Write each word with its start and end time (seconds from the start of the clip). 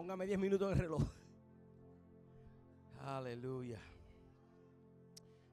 Póngame 0.00 0.26
10 0.26 0.38
minutos 0.38 0.72
en 0.72 0.78
el 0.78 0.82
reloj. 0.82 1.02
Aleluya. 3.00 3.78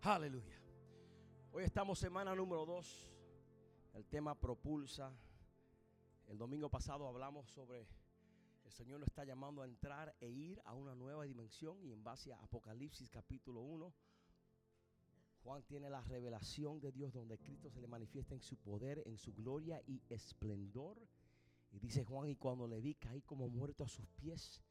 Aleluya. 0.03 0.55
Hoy 1.51 1.65
estamos 1.65 1.99
semana 1.99 2.33
número 2.33 2.65
2. 2.65 3.09
El 3.95 4.05
tema 4.05 4.39
propulsa. 4.39 5.11
El 6.29 6.37
domingo 6.37 6.69
pasado 6.69 7.09
hablamos 7.09 7.49
sobre 7.49 7.89
el 8.63 8.71
Señor 8.71 9.01
nos 9.01 9.09
está 9.09 9.25
llamando 9.25 9.63
a 9.63 9.65
entrar 9.65 10.15
e 10.21 10.29
ir 10.29 10.61
a 10.63 10.73
una 10.73 10.95
nueva 10.95 11.25
dimensión 11.25 11.83
y 11.83 11.91
en 11.91 12.01
base 12.01 12.31
a 12.31 12.37
Apocalipsis 12.37 13.09
capítulo 13.09 13.59
1 13.59 13.93
Juan 15.43 15.63
tiene 15.63 15.89
la 15.89 15.99
revelación 15.99 16.79
de 16.79 16.93
Dios 16.93 17.13
donde 17.13 17.37
Cristo 17.37 17.69
se 17.69 17.81
le 17.81 17.87
manifiesta 17.87 18.33
en 18.33 18.41
su 18.41 18.55
poder, 18.55 19.03
en 19.05 19.17
su 19.17 19.33
gloria 19.33 19.81
y 19.87 20.01
esplendor. 20.07 20.97
Y 21.71 21.79
dice 21.79 22.03
Juan, 22.03 22.29
y 22.29 22.35
cuando 22.35 22.67
le 22.67 22.79
vi 22.81 22.95
caí 22.95 23.21
como 23.21 23.47
muerto 23.49 23.83
a 23.83 23.87
sus 23.87 24.07
pies. 24.09 24.61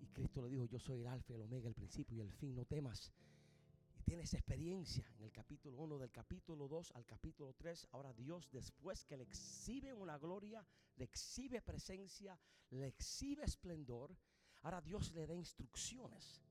Y 0.00 0.06
Cristo 0.08 0.42
le 0.42 0.48
dijo, 0.48 0.64
yo 0.64 0.78
soy 0.78 1.00
el 1.00 1.06
alfa 1.06 1.32
y 1.32 1.36
el 1.36 1.42
omega, 1.42 1.68
el 1.68 1.74
principio 1.74 2.16
y 2.16 2.20
el 2.20 2.32
fin, 2.32 2.54
no 2.54 2.64
temas. 2.64 3.12
Y 3.96 4.02
tiene 4.02 4.22
esa 4.22 4.36
experiencia 4.36 5.06
en 5.18 5.24
el 5.24 5.32
capítulo 5.32 5.78
1, 5.78 5.98
del 5.98 6.10
capítulo 6.10 6.68
2 6.68 6.92
al 6.96 7.06
capítulo 7.06 7.52
3. 7.54 7.88
Ahora 7.92 8.12
Dios, 8.12 8.50
después 8.50 9.04
que 9.04 9.16
le 9.16 9.24
exhibe 9.24 9.92
una 9.92 10.18
gloria, 10.18 10.66
le 10.96 11.04
exhibe 11.04 11.62
presencia, 11.62 12.38
le 12.70 12.86
exhibe 12.86 13.44
esplendor, 13.44 14.16
ahora 14.62 14.80
Dios 14.80 15.12
le 15.12 15.26
da 15.26 15.34
instrucciones 15.34 16.44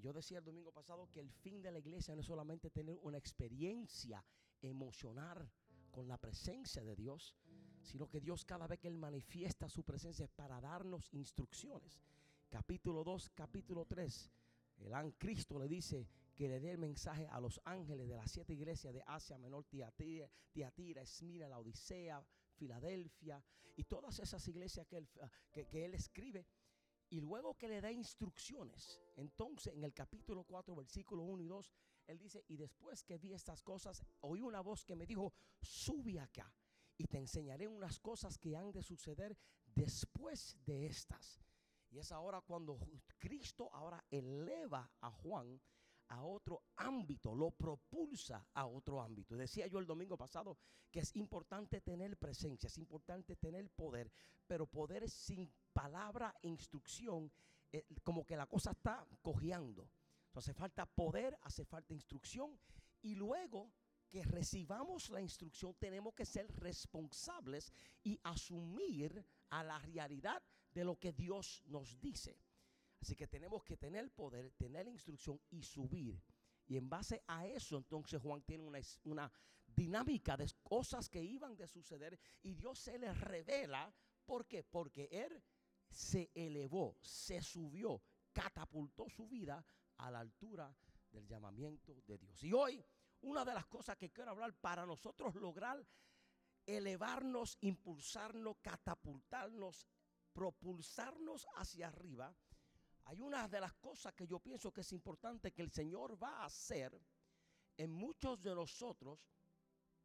yo 0.00 0.12
decía 0.12 0.38
el 0.38 0.44
domingo 0.44 0.72
pasado 0.72 1.10
que 1.10 1.20
el 1.20 1.30
fin 1.30 1.62
de 1.62 1.70
la 1.70 1.78
iglesia 1.78 2.14
no 2.14 2.20
es 2.20 2.26
solamente 2.26 2.70
tener 2.70 2.98
una 3.02 3.18
experiencia 3.18 4.24
emocional 4.60 5.50
con 5.90 6.06
la 6.06 6.18
presencia 6.18 6.84
de 6.84 6.94
Dios, 6.94 7.34
sino 7.86 8.08
que 8.08 8.20
Dios 8.20 8.44
cada 8.44 8.66
vez 8.66 8.78
que 8.78 8.88
Él 8.88 8.98
manifiesta 8.98 9.68
su 9.68 9.84
presencia 9.84 10.24
es 10.24 10.30
para 10.30 10.60
darnos 10.60 11.08
instrucciones. 11.14 12.02
Capítulo 12.48 13.04
2, 13.04 13.30
capítulo 13.30 13.84
3, 13.86 14.30
el 14.78 15.14
Cristo 15.16 15.58
le 15.58 15.68
dice 15.68 16.08
que 16.34 16.48
le 16.48 16.60
dé 16.60 16.72
el 16.72 16.78
mensaje 16.78 17.26
a 17.28 17.40
los 17.40 17.60
ángeles 17.64 18.08
de 18.08 18.16
las 18.16 18.30
siete 18.30 18.52
iglesias 18.52 18.92
de 18.92 19.02
Asia 19.06 19.38
Menor, 19.38 19.64
Tiatira, 19.64 20.28
Tiatira 20.52 21.02
Esmina, 21.02 21.48
la 21.48 21.58
Odisea, 21.58 22.22
Filadelfia 22.56 23.42
y 23.76 23.84
todas 23.84 24.18
esas 24.18 24.46
iglesias 24.48 24.86
que 24.86 25.06
que 25.52 25.84
él 25.84 25.94
escribe 25.94 26.46
y 27.08 27.20
luego 27.20 27.54
que 27.54 27.68
le 27.68 27.80
da 27.80 27.92
instrucciones, 27.92 29.00
entonces 29.16 29.74
en 29.74 29.84
el 29.84 29.94
capítulo 29.94 30.42
4, 30.44 30.74
versículo 30.74 31.22
1 31.22 31.42
y 31.42 31.46
2, 31.46 31.72
él 32.08 32.18
dice, 32.18 32.44
y 32.48 32.56
después 32.56 33.04
que 33.04 33.18
vi 33.18 33.32
estas 33.32 33.62
cosas, 33.62 34.02
oí 34.20 34.42
una 34.42 34.60
voz 34.60 34.84
que 34.84 34.96
me 34.96 35.06
dijo, 35.06 35.32
sube 35.60 36.18
acá 36.18 36.52
y 36.98 37.04
te 37.04 37.18
enseñaré 37.18 37.68
unas 37.68 37.98
cosas 37.98 38.38
que 38.38 38.56
han 38.56 38.72
de 38.72 38.82
suceder 38.82 39.36
después 39.66 40.56
de 40.64 40.86
estas. 40.86 41.40
Y 41.90 41.98
es 41.98 42.12
ahora 42.12 42.40
cuando 42.40 42.78
Cristo 43.18 43.70
ahora 43.72 44.04
eleva 44.10 44.90
a 45.00 45.10
Juan 45.10 45.60
a 46.08 46.22
otro 46.22 46.62
ámbito, 46.76 47.34
lo 47.34 47.50
propulsa 47.50 48.46
a 48.54 48.66
otro 48.66 49.00
ámbito. 49.00 49.36
Decía 49.36 49.66
yo 49.66 49.78
el 49.78 49.86
domingo 49.86 50.16
pasado 50.16 50.58
que 50.90 51.00
es 51.00 51.14
importante 51.16 51.80
tener 51.80 52.16
presencia, 52.16 52.68
es 52.68 52.78
importante 52.78 53.36
tener 53.36 53.68
poder, 53.70 54.10
pero 54.46 54.66
poder 54.66 55.10
sin 55.10 55.52
palabra 55.72 56.34
e 56.42 56.48
instrucción, 56.48 57.30
eh, 57.72 57.84
como 58.04 58.24
que 58.24 58.36
la 58.36 58.46
cosa 58.46 58.70
está 58.70 59.06
cojeando. 59.20 59.90
Entonces 60.26 60.50
hace 60.50 60.54
falta 60.54 60.86
poder, 60.86 61.36
hace 61.42 61.64
falta 61.64 61.94
instrucción 61.94 62.58
y 63.02 63.14
luego 63.14 63.72
que 64.08 64.24
recibamos 64.24 65.10
la 65.10 65.20
instrucción 65.20 65.74
tenemos 65.74 66.14
que 66.14 66.24
ser 66.24 66.46
responsables 66.60 67.72
y 68.02 68.18
asumir 68.22 69.24
a 69.50 69.62
la 69.62 69.78
realidad 69.78 70.42
de 70.72 70.84
lo 70.84 70.98
que 70.98 71.12
Dios 71.12 71.62
nos 71.66 72.00
dice. 72.00 72.38
Así 73.00 73.14
que 73.14 73.26
tenemos 73.26 73.62
que 73.62 73.76
tener 73.76 74.10
poder, 74.10 74.50
tener 74.52 74.86
la 74.86 74.92
instrucción 74.92 75.40
y 75.50 75.62
subir. 75.62 76.20
Y 76.66 76.76
en 76.76 76.88
base 76.88 77.22
a 77.26 77.46
eso, 77.46 77.76
entonces 77.76 78.20
Juan 78.20 78.42
tiene 78.42 78.64
una, 78.64 78.80
una, 79.04 79.32
dinámica 79.66 80.36
de 80.36 80.50
cosas 80.62 81.08
que 81.08 81.22
iban 81.22 81.56
de 81.56 81.66
suceder 81.66 82.18
y 82.42 82.54
Dios 82.54 82.78
se 82.78 82.98
le 82.98 83.12
revela. 83.12 83.92
¿Por 84.24 84.46
qué? 84.46 84.64
Porque 84.64 85.08
Él 85.10 85.42
se 85.90 86.30
elevó, 86.34 86.96
se 87.02 87.40
subió, 87.42 88.02
catapultó 88.32 89.08
su 89.08 89.28
vida 89.28 89.64
a 89.98 90.10
la 90.10 90.20
altura 90.20 90.74
del 91.10 91.26
llamamiento 91.26 92.02
de 92.06 92.18
Dios. 92.18 92.42
Y 92.42 92.52
hoy, 92.52 92.84
una 93.26 93.44
de 93.44 93.54
las 93.54 93.66
cosas 93.66 93.96
que 93.96 94.10
quiero 94.10 94.30
hablar 94.30 94.54
para 94.54 94.86
nosotros 94.86 95.34
lograr 95.34 95.84
elevarnos, 96.64 97.58
impulsarnos, 97.60 98.56
catapultarnos, 98.62 99.86
propulsarnos 100.32 101.46
hacia 101.56 101.88
arriba, 101.88 102.34
hay 103.04 103.20
una 103.20 103.48
de 103.48 103.60
las 103.60 103.74
cosas 103.74 104.14
que 104.14 104.26
yo 104.26 104.38
pienso 104.38 104.72
que 104.72 104.80
es 104.80 104.92
importante 104.92 105.52
que 105.52 105.62
el 105.62 105.70
Señor 105.70 106.20
va 106.22 106.38
a 106.38 106.46
hacer 106.46 107.00
en 107.76 107.92
muchos 107.92 108.42
de 108.42 108.54
nosotros. 108.54 109.20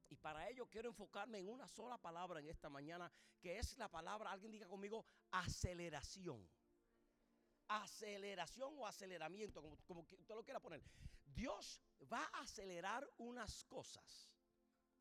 Y 0.10 0.16
para 0.18 0.50
ello 0.50 0.68
quiero 0.68 0.90
enfocarme 0.90 1.40
en 1.40 1.50
una 1.50 1.68
sola 1.68 1.98
palabra 1.98 2.40
en 2.40 2.48
esta 2.48 2.70
mañana, 2.70 3.12
que 3.40 3.58
es 3.58 3.78
la 3.78 3.90
palabra, 3.90 4.31
alguien 4.31 4.52
diga 4.52 4.68
conmigo, 4.68 5.06
aceleración. 5.31 6.48
Aceleración 7.68 8.74
o 8.78 8.86
aceleramiento, 8.86 9.62
como, 9.62 9.78
como 9.86 10.02
usted 10.02 10.36
lo 10.36 10.44
quiera 10.44 10.60
poner. 10.60 10.84
Dios 11.34 11.81
va 12.12 12.24
a 12.34 12.42
acelerar 12.42 13.08
unas 13.18 13.64
cosas. 13.66 14.31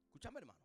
Escúchame 0.05 0.41
hermano. 0.41 0.65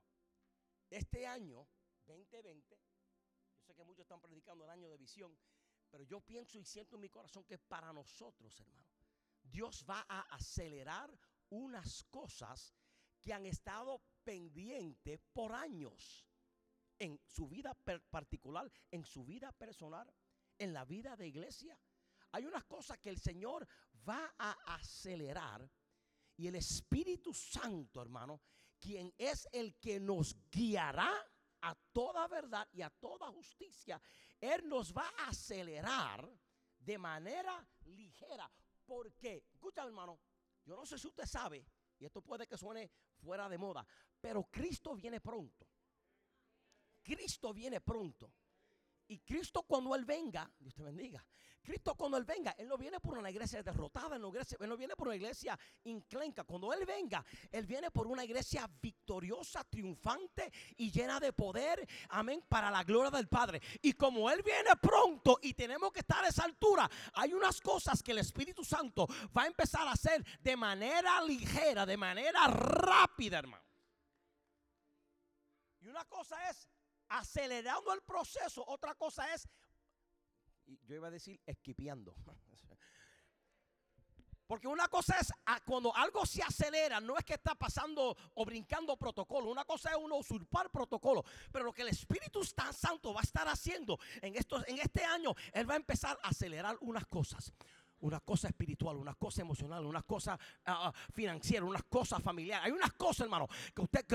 Este 0.89 1.25
año 1.25 1.67
2020, 2.05 2.75
yo 2.75 3.63
sé 3.63 3.73
que 3.73 3.83
muchos 3.83 4.03
están 4.03 4.21
predicando 4.21 4.63
el 4.65 4.69
año 4.69 4.89
de 4.89 4.97
visión, 4.97 5.37
pero 5.89 6.03
yo 6.03 6.21
pienso 6.21 6.57
y 6.57 6.65
siento 6.65 6.95
en 6.95 7.01
mi 7.01 7.09
corazón 7.09 7.43
que 7.43 7.57
para 7.57 7.91
nosotros, 7.91 8.59
hermano, 8.59 8.87
Dios 9.41 9.85
va 9.89 10.05
a 10.07 10.21
acelerar 10.35 11.09
unas 11.49 12.03
cosas 12.05 12.73
que 13.21 13.33
han 13.33 13.45
estado 13.45 14.01
pendientes 14.23 15.19
por 15.33 15.53
años 15.53 16.27
en 16.99 17.19
su 17.25 17.47
vida 17.47 17.73
particular, 18.09 18.71
en 18.91 19.03
su 19.03 19.25
vida 19.25 19.51
personal, 19.51 20.11
en 20.57 20.73
la 20.73 20.85
vida 20.85 21.15
de 21.15 21.27
iglesia. 21.27 21.79
Hay 22.35 22.45
unas 22.45 22.65
cosas 22.65 22.99
que 22.99 23.09
el 23.09 23.17
Señor 23.17 23.65
va 24.07 24.35
a 24.37 24.75
acelerar 24.75 25.65
y 26.35 26.47
el 26.47 26.55
Espíritu 26.55 27.33
Santo, 27.33 28.01
hermano, 28.01 28.41
quien 28.77 29.13
es 29.17 29.47
el 29.53 29.75
que 29.79 30.01
nos 30.01 30.35
guiará 30.51 31.13
a 31.61 31.73
toda 31.93 32.27
verdad 32.27 32.67
y 32.73 32.81
a 32.81 32.89
toda 32.89 33.31
justicia, 33.31 34.01
Él 34.41 34.67
nos 34.67 34.93
va 34.93 35.13
a 35.17 35.29
acelerar 35.29 36.29
de 36.77 36.97
manera 36.97 37.65
ligera. 37.85 38.51
Porque, 38.85 39.45
escucha 39.53 39.85
hermano, 39.85 40.19
yo 40.65 40.75
no 40.75 40.85
sé 40.85 40.99
si 40.99 41.07
usted 41.07 41.25
sabe, 41.25 41.65
y 41.97 42.05
esto 42.05 42.21
puede 42.21 42.47
que 42.47 42.57
suene 42.57 42.91
fuera 43.15 43.47
de 43.47 43.57
moda, 43.57 43.87
pero 44.19 44.43
Cristo 44.51 44.93
viene 44.93 45.21
pronto. 45.21 45.65
Cristo 47.01 47.53
viene 47.53 47.79
pronto. 47.79 48.29
Y 49.07 49.19
Cristo 49.19 49.63
cuando 49.63 49.95
Él 49.95 50.05
venga, 50.05 50.49
Dios 50.59 50.73
te 50.73 50.83
bendiga, 50.83 51.23
Cristo 51.65 51.95
cuando 51.95 52.17
Él 52.17 52.23
venga, 52.23 52.55
Él 52.57 52.67
no 52.67 52.77
viene 52.77 52.99
por 52.99 53.17
una 53.17 53.29
iglesia 53.29 53.61
derrotada, 53.61 54.15
Él 54.15 54.21
no, 54.21 54.77
viene 54.77 54.95
por 54.95 55.07
una 55.07 55.15
iglesia 55.15 55.57
inclenca. 55.83 56.43
Cuando 56.43 56.71
Él 56.71 56.85
venga, 56.85 57.25
Él 57.51 57.65
viene 57.65 57.91
por 57.91 58.07
una 58.07 58.23
iglesia 58.23 58.69
victoriosa, 58.81 59.63
triunfante 59.63 60.51
y 60.77 60.91
llena 60.91 61.19
de 61.19 61.33
poder, 61.33 61.85
amén, 62.09 62.43
para 62.47 62.69
la 62.69 62.83
gloria 62.83 63.11
del 63.11 63.27
Padre. 63.27 63.61
Y 63.81 63.93
como 63.93 64.29
Él 64.29 64.43
viene 64.43 64.75
pronto 64.79 65.39
y 65.41 65.53
tenemos 65.55 65.91
que 65.91 65.99
estar 65.99 66.23
a 66.23 66.29
esa 66.29 66.43
altura, 66.43 66.89
hay 67.13 67.33
unas 67.33 67.59
cosas 67.59 68.01
que 68.03 68.11
el 68.11 68.19
Espíritu 68.19 68.63
Santo 68.63 69.07
va 69.35 69.43
a 69.43 69.47
empezar 69.47 69.87
a 69.87 69.93
hacer 69.93 70.23
de 70.39 70.55
manera 70.55 71.21
ligera, 71.23 71.85
de 71.85 71.97
manera 71.97 72.47
rápida, 72.47 73.39
hermano. 73.39 73.65
Y 75.81 75.87
una 75.87 76.05
cosa 76.05 76.49
es 76.49 76.67
acelerando 77.09 77.93
el 77.93 78.01
proceso. 78.01 78.63
Otra 78.67 78.95
cosa 78.95 79.33
es, 79.33 79.47
yo 80.65 80.95
iba 80.95 81.07
a 81.07 81.11
decir, 81.11 81.39
esquipeando. 81.45 82.15
Porque 84.47 84.67
una 84.67 84.87
cosa 84.87 85.17
es 85.19 85.31
ah, 85.47 85.59
cuando 85.65 85.95
algo 85.95 86.25
se 86.25 86.43
acelera, 86.43 86.99
no 86.99 87.17
es 87.17 87.25
que 87.25 87.33
está 87.33 87.55
pasando 87.55 88.15
o 88.35 88.45
brincando 88.45 88.95
protocolo. 88.95 89.49
Una 89.49 89.65
cosa 89.65 89.89
es 89.89 89.97
uno 89.97 90.17
usurpar 90.17 90.69
protocolo. 90.69 91.23
Pero 91.51 91.65
lo 91.65 91.73
que 91.73 91.81
el 91.81 91.87
Espíritu 91.87 92.43
Santo 92.43 93.13
va 93.13 93.21
a 93.21 93.23
estar 93.23 93.47
haciendo 93.47 93.99
en, 94.21 94.35
estos, 94.35 94.63
en 94.67 94.77
este 94.77 95.03
año, 95.03 95.33
Él 95.51 95.67
va 95.67 95.73
a 95.73 95.77
empezar 95.77 96.19
a 96.21 96.29
acelerar 96.29 96.77
unas 96.81 97.07
cosas. 97.07 97.51
Una 98.05 98.19
cosa 98.19 98.47
espiritual, 98.47 98.97
una 98.97 99.15
cosa 99.15 99.41
emocional, 99.41 99.85
una 99.85 100.03
cosa 100.03 100.37
ah, 100.65 100.93
financiera, 101.11 101.65
una 101.65 101.81
cosa 101.81 102.19
familiar. 102.19 102.61
Hay 102.63 102.71
unas 102.71 102.93
cosas, 102.93 103.21
hermano, 103.21 103.47
que 103.73 103.81
usted 103.81 104.05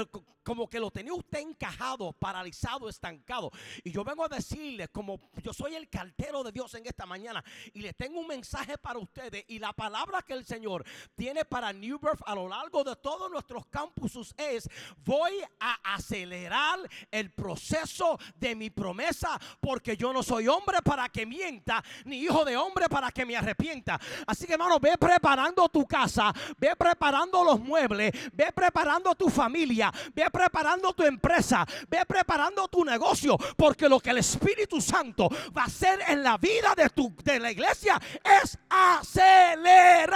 como 0.42 0.68
que 0.68 0.78
lo 0.78 0.90
tenía 0.90 1.12
usted 1.12 1.40
encajado, 1.40 2.12
paralizado, 2.12 2.88
estancado. 2.88 3.50
Y 3.82 3.90
yo 3.90 4.04
vengo 4.04 4.24
a 4.24 4.28
decirle, 4.28 4.88
como 4.88 5.18
yo 5.42 5.52
soy 5.52 5.74
el 5.74 5.88
cartero 5.88 6.44
de 6.44 6.52
Dios 6.52 6.72
en 6.74 6.86
esta 6.86 7.04
mañana, 7.04 7.42
y 7.72 7.80
le 7.80 7.92
tengo 7.92 8.20
un 8.20 8.28
mensaje 8.28 8.78
para 8.78 8.98
ustedes. 8.98 9.44
Y 9.48 9.58
la 9.58 9.72
palabra 9.72 10.22
que 10.22 10.34
el 10.34 10.44
Señor 10.44 10.84
tiene 11.16 11.44
para 11.44 11.72
New 11.72 11.98
Birth 11.98 12.22
a 12.26 12.34
lo 12.34 12.48
largo 12.48 12.84
de 12.84 12.94
todos 12.96 13.30
nuestros 13.30 13.66
campuses 13.66 14.32
es: 14.36 14.68
voy 14.98 15.32
a 15.58 15.94
acelerar 15.94 16.78
el 17.10 17.32
proceso 17.32 18.18
de 18.36 18.54
mi 18.54 18.70
promesa, 18.70 19.40
porque 19.60 19.96
yo 19.96 20.12
no 20.12 20.22
soy 20.22 20.46
hombre 20.46 20.78
para 20.84 21.08
que 21.08 21.26
mienta, 21.26 21.82
ni 22.04 22.18
hijo 22.18 22.44
de 22.44 22.56
hombre 22.56 22.88
para 22.88 23.10
que 23.10 23.26
me 23.26 23.36
arrepienta. 23.36 23.79
Así 24.26 24.46
que, 24.46 24.52
hermano, 24.54 24.78
ve 24.78 24.96
preparando 24.98 25.68
tu 25.68 25.86
casa, 25.86 26.32
ve 26.58 26.74
preparando 26.76 27.42
los 27.44 27.60
muebles, 27.60 28.12
ve 28.32 28.52
preparando 28.52 29.14
tu 29.14 29.28
familia, 29.28 29.92
ve 30.14 30.30
preparando 30.30 30.92
tu 30.92 31.02
empresa, 31.04 31.66
ve 31.88 32.04
preparando 32.06 32.68
tu 32.68 32.84
negocio, 32.84 33.36
porque 33.56 33.88
lo 33.88 34.00
que 34.00 34.10
el 34.10 34.18
Espíritu 34.18 34.80
Santo 34.80 35.28
va 35.56 35.62
a 35.62 35.66
hacer 35.66 36.00
en 36.08 36.22
la 36.22 36.36
vida 36.36 36.74
de, 36.76 36.90
tu, 36.90 37.14
de 37.24 37.40
la 37.40 37.50
iglesia 37.50 38.00
es 38.42 38.58
acelerado, 38.68 40.10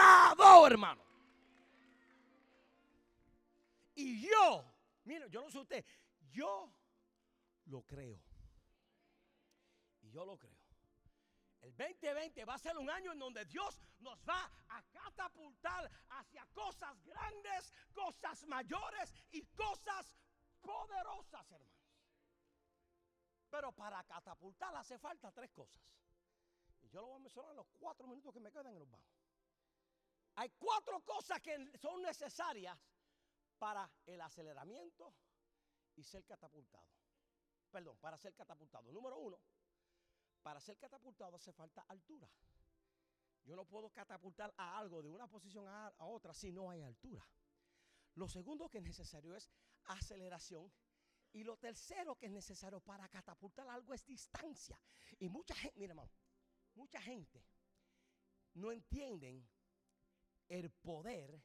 hermano. 0.67 1.03
Y 3.95 4.29
yo, 4.29 4.65
mire, 5.05 5.31
yo 5.31 5.43
no 5.43 5.51
sé 5.51 5.59
usted, 5.59 5.85
yo 6.33 6.73
lo 7.67 7.83
creo. 7.83 8.21
Y 10.03 10.11
yo 10.11 10.25
lo 10.25 10.37
creo. 10.39 10.64
El 11.65 11.75
2020 11.77 12.45
va 12.45 12.55
a 12.55 12.59
ser 12.59 12.77
un 12.77 12.91
año 12.91 13.13
en 13.13 13.19
donde 13.19 13.43
Dios 13.47 13.81
nos 14.01 14.23
va 14.29 14.53
a 14.69 14.83
catapultar 14.83 15.91
hacia 16.11 16.45
cosas 16.53 17.03
grandes, 17.03 17.73
cosas 17.95 18.47
mayores 18.47 19.15
y 19.31 19.47
cosas 19.47 20.15
poderosas, 20.61 21.51
hermanos. 21.51 21.75
Pero 23.49 23.73
para 23.73 24.05
catapultar 24.05 24.77
hace 24.77 24.99
falta 24.99 25.33
tres 25.33 25.51
cosas. 25.53 25.81
Y 26.83 26.91
yo 26.91 27.01
lo 27.01 27.07
voy 27.07 27.17
a 27.17 27.21
mencionar 27.21 27.53
en 27.53 27.57
los 27.57 27.67
cuatro 27.79 28.07
minutos 28.07 28.35
que 28.35 28.41
me 28.41 28.53
quedan 28.53 28.67
en 28.67 28.79
los 28.79 28.91
vamos. 28.91 29.09
Hay 30.35 30.51
cuatro 30.59 31.01
cosas 31.01 31.41
que 31.41 31.79
son 31.79 32.03
necesarias 32.03 32.79
para 33.59 33.91
el 34.05 34.21
aceleramiento 34.21 35.15
y 35.97 36.05
ser 36.05 36.27
catapultado. 36.27 36.85
Perdón, 37.71 37.97
para 37.99 38.19
ser 38.19 38.35
catapultado. 38.35 38.93
Número 38.93 39.17
uno, 39.17 39.41
para 40.45 40.61
ser 40.61 40.77
catapultado 40.77 41.37
hace 41.37 41.53
falta 41.55 41.81
altura. 41.89 42.29
Yo 43.45 43.57
no 43.57 43.65
puedo 43.65 43.89
catapultar 43.91 44.53
a 44.59 44.79
algo 44.79 45.03
de 45.03 45.09
una 45.09 45.27
posición 45.27 45.67
a, 45.67 45.93
otra 45.99 46.35
si 46.35 46.53
no 46.53 46.71
hay 46.71 46.83
altura. 46.83 47.27
Lo 48.15 48.29
segundo 48.29 48.69
que 48.69 48.79
es 48.79 48.85
necesario 48.85 49.35
es 49.35 49.51
aceleración. 49.85 50.71
Y 51.33 51.45
lo 51.45 51.57
tercero 51.57 52.17
que 52.17 52.27
es 52.27 52.33
necesario 52.33 52.81
para 52.81 53.09
catapultar 53.09 53.67
algo 53.69 53.95
es 53.95 54.05
distancia. 54.05 54.79
Y 55.19 55.31
mucha 55.31 55.55
gente, 55.55 55.79
mira 55.81 55.93
hermano, 55.93 56.13
mucha 56.75 57.01
gente 57.01 57.43
no 58.53 58.71
entienden 58.71 59.49
el 60.49 60.71
poder. 60.71 61.43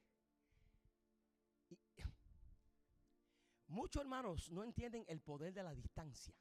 muchos 3.68 4.02
hermanos 4.02 4.52
no 4.52 4.64
entienden 4.64 5.06
el 5.08 5.22
poder 5.22 5.54
de 5.54 5.64
la 5.64 5.74
distancia. 5.74 6.36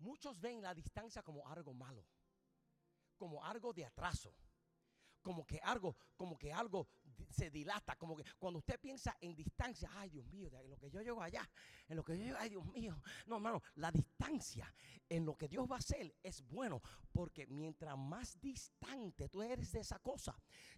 Muchos 0.00 0.40
ven 0.40 0.62
la 0.62 0.74
distancia 0.74 1.22
como 1.22 1.46
algo 1.46 1.72
malo, 1.72 2.04
como 3.16 3.44
algo 3.44 3.72
de 3.72 3.84
atraso, 3.84 4.34
como 5.22 5.46
que 5.46 5.60
algo, 5.62 5.96
como 6.16 6.38
que 6.38 6.52
algo 6.52 6.88
se 7.28 7.50
dilata, 7.50 7.96
como 7.96 8.16
que 8.16 8.24
cuando 8.38 8.58
usted 8.58 8.80
piensa 8.80 9.16
en 9.20 9.34
distancia, 9.34 9.90
ay 9.92 10.10
Dios 10.10 10.26
mío, 10.26 10.50
en 10.58 10.70
lo 10.70 10.78
que 10.78 10.90
yo 10.90 11.02
llego 11.02 11.22
allá, 11.22 11.48
en 11.88 11.96
lo 11.96 12.02
que 12.02 12.16
yo 12.16 12.24
llego, 12.24 12.38
ay 12.40 12.48
Dios 12.48 12.64
mío. 12.66 13.00
No, 13.26 13.36
hermano, 13.36 13.62
la 13.74 13.92
distancia 13.92 14.72
en 15.08 15.24
lo 15.24 15.36
que 15.36 15.48
Dios 15.48 15.70
va 15.70 15.76
a 15.76 15.78
hacer 15.80 16.16
es 16.22 16.42
bueno, 16.42 16.80
porque 17.12 17.46
mientras 17.46 17.96
más 17.98 18.40
distante 18.40 19.28
tú 19.28 19.42
eres 19.42 19.72
de 19.72 19.80
esa 19.80 19.98
cosa, 19.98 20.36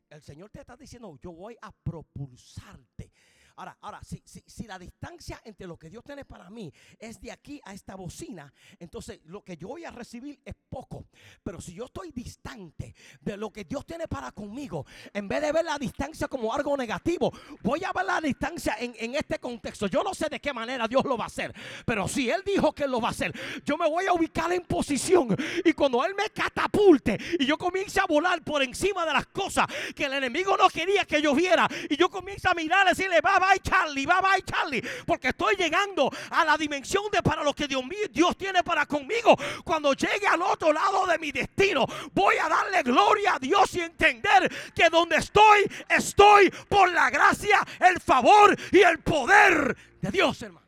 el 0.09 0.23
Señor 0.23 0.51
te 0.51 0.61
está 0.61 0.77
diciendo, 0.77 1.17
yo 1.21 1.33
voy 1.33 1.57
a 1.63 1.71
propulsarte 1.73 3.13
Ahora, 3.57 3.77
ahora, 3.81 4.01
si, 4.03 4.23
si, 4.25 4.43
si 4.47 4.65
la 4.65 4.79
distancia 4.79 5.41
entre 5.45 5.67
lo 5.67 5.79
que 5.79 5.91
Dios 5.91 6.05
tiene 6.05 6.25
para 6.25 6.51
mí 6.51 6.73
es 6.99 7.21
de 7.21 7.33
aquí 7.33 7.61
a 7.65 7.75
esta 7.75 7.95
bocina, 7.95 8.53
entonces 8.79 9.21
lo 9.25 9.43
que 9.43 9.57
yo 9.57 9.69
voy 9.69 9.85
a 9.85 9.91
recibir 9.91 10.41
es 10.45 10.55
poco. 10.69 11.07
Pero 11.43 11.61
si 11.61 11.75
yo 11.75 11.87
estoy 11.87 12.13
distante 12.13 12.95
de 13.21 13.37
lo 13.37 13.51
que 13.51 13.65
Dios 13.65 13.87
tiene 13.87 14.09
para 14.09 14.33
conmigo, 14.33 14.87
en 15.13 15.29
vez 15.29 15.43
de 15.43 15.53
ver 15.53 15.65
la 15.65 15.79
distancia 15.79 16.29
como 16.29 16.53
algo 16.53 16.77
negativo, 16.77 17.33
voy 17.63 17.85
a 17.85 17.93
ver 17.93 18.05
la 18.05 18.21
distancia 18.21 18.77
en, 18.79 18.95
en 18.99 19.15
este 19.15 19.39
contexto. 19.39 19.87
Yo 19.87 20.03
no 20.03 20.15
sé 20.15 20.29
de 20.29 20.41
qué 20.41 20.53
manera 20.53 20.89
Dios 20.89 21.05
lo 21.05 21.17
va 21.17 21.25
a 21.25 21.29
hacer, 21.29 21.55
pero 21.85 22.09
si 22.09 22.31
Él 22.31 22.43
dijo 22.45 22.73
que 22.73 22.87
lo 22.87 23.01
va 23.01 23.09
a 23.09 23.11
hacer, 23.13 23.33
yo 23.65 23.77
me 23.77 23.89
voy 23.89 24.07
a 24.07 24.13
ubicar 24.13 24.53
en 24.53 24.63
posición 24.63 25.37
y 25.65 25.73
cuando 25.73 26.05
Él 26.05 26.15
me 26.15 26.31
catapulte 26.31 27.19
y 27.39 27.47
yo 27.47 27.59
comience 27.59 28.01
a 28.01 28.07
volar 28.07 28.43
por 28.43 28.63
encima 28.63 29.05
de 29.05 29.13
las 29.13 29.27
cosas 29.27 29.67
que 29.95 30.05
el 30.05 30.13
enemigo 30.15 30.57
no 30.57 30.69
quería 30.69 31.05
que 31.05 31.21
yo 31.21 31.35
viera 31.35 31.69
y 31.89 31.97
yo 31.97 32.09
comienzo 32.11 32.51
a 32.51 32.55
mirar 32.55 32.87
y 32.87 32.91
decirle, 32.91 33.21
va, 33.21 33.39
bye 33.43 33.59
Charlie, 33.61 34.07
bye 34.07 34.21
bye 34.23 34.43
Charlie, 34.43 34.83
porque 35.07 35.29
estoy 35.29 35.57
llegando 35.57 36.11
a 36.31 36.45
la 36.45 36.57
dimensión 36.57 37.11
de 37.11 37.23
para 37.23 37.43
lo 37.43 37.53
que 37.53 37.67
Dios, 37.67 37.83
Dios 38.11 38.37
tiene 38.37 38.63
para 38.63 38.87
conmigo. 38.87 39.37
Cuando 39.65 39.93
llegue 39.95 40.27
al 40.27 40.43
otro 40.43 40.73
lado 40.73 41.07
de 41.07 41.19
mi 41.19 41.33
destino, 41.33 41.87
voy 42.13 42.37
a 42.37 42.49
darle 42.49 42.83
gloria 42.83 43.35
a 43.35 43.39
Dios 43.39 43.75
y 43.75 43.81
entender 43.81 44.51
que 44.75 44.89
donde 44.89 45.17
estoy, 45.17 45.71
estoy 45.89 46.51
por 46.69 46.91
la 46.93 47.11
gracia, 47.11 47.67
el 47.81 48.01
favor 48.01 48.57
y 48.71 48.79
el 48.79 49.01
poder 49.01 49.77
de 50.01 50.11
Dios, 50.11 50.41
hermano. 50.43 50.67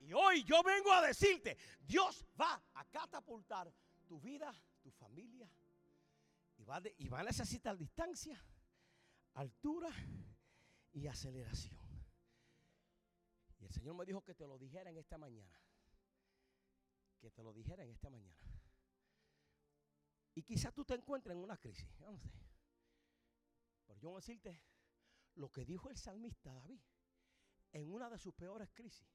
Y 0.00 0.12
hoy 0.12 0.44
yo 0.44 0.62
vengo 0.62 0.92
a 0.92 1.02
decirte, 1.02 1.56
Dios 1.80 2.24
va 2.40 2.60
a 2.74 2.84
catapultar 2.84 3.72
tu 4.06 4.20
vida, 4.20 4.52
tu 4.82 4.90
familia, 4.90 5.48
y 6.58 6.64
va, 6.64 6.80
y 6.98 7.08
va 7.08 7.20
a 7.20 7.24
necesitar 7.24 7.76
distancia, 7.76 8.40
altura 9.34 9.88
y 10.92 11.06
aceleración. 11.06 11.78
Y 13.58 13.64
el 13.64 13.72
Señor 13.72 13.94
me 13.94 14.04
dijo 14.04 14.22
que 14.22 14.34
te 14.34 14.46
lo 14.46 14.58
dijera 14.58 14.90
en 14.90 14.98
esta 14.98 15.18
mañana. 15.18 15.56
Que 17.20 17.30
te 17.30 17.42
lo 17.42 17.52
dijera 17.52 17.84
en 17.84 17.90
esta 17.90 18.10
mañana. 18.10 18.36
Y 20.34 20.42
quizás 20.42 20.74
tú 20.74 20.84
te 20.84 20.94
encuentres 20.94 21.36
en 21.36 21.42
una 21.42 21.56
crisis. 21.56 21.88
no 22.00 22.18
sé. 22.18 22.30
Pero 23.86 24.00
yo 24.00 24.08
voy 24.10 24.16
a 24.16 24.20
decirte 24.20 24.60
lo 25.34 25.50
que 25.50 25.64
dijo 25.64 25.90
el 25.90 25.96
salmista 25.96 26.52
David 26.52 26.80
en 27.72 27.92
una 27.92 28.10
de 28.10 28.18
sus 28.18 28.34
peores 28.34 28.70
crisis. 28.72 29.08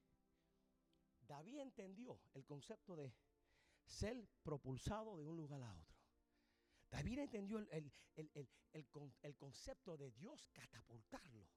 David 1.20 1.60
entendió 1.60 2.22
el 2.34 2.46
concepto 2.46 2.96
de 2.96 3.14
ser 3.86 4.26
propulsado 4.44 5.18
de 5.18 5.26
un 5.26 5.36
lugar 5.36 5.62
a 5.62 5.74
otro. 5.74 5.98
David 6.90 7.20
entendió 7.20 7.58
el, 7.58 7.92
el 8.16 9.36
concepto 9.36 9.98
de 9.98 10.12
Dios 10.12 10.48
catapultarlo. 10.54 11.57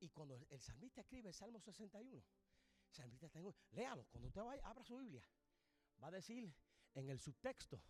Y 0.00 0.10
cuando 0.10 0.34
el 0.50 0.60
salmista 0.60 1.00
escribe 1.00 1.28
el 1.28 1.34
Salmo 1.34 1.60
61, 1.60 2.16
el 2.16 2.94
salmista 2.94 3.26
está 3.26 3.40
léalo, 3.72 4.06
cuando 4.10 4.28
usted 4.28 4.42
vaya, 4.42 4.62
abra 4.64 4.84
su 4.84 4.96
Biblia, 4.96 5.26
va 6.02 6.08
a 6.08 6.10
decir 6.10 6.52
en 6.94 7.08
el 7.08 7.18
subtexto 7.18 7.82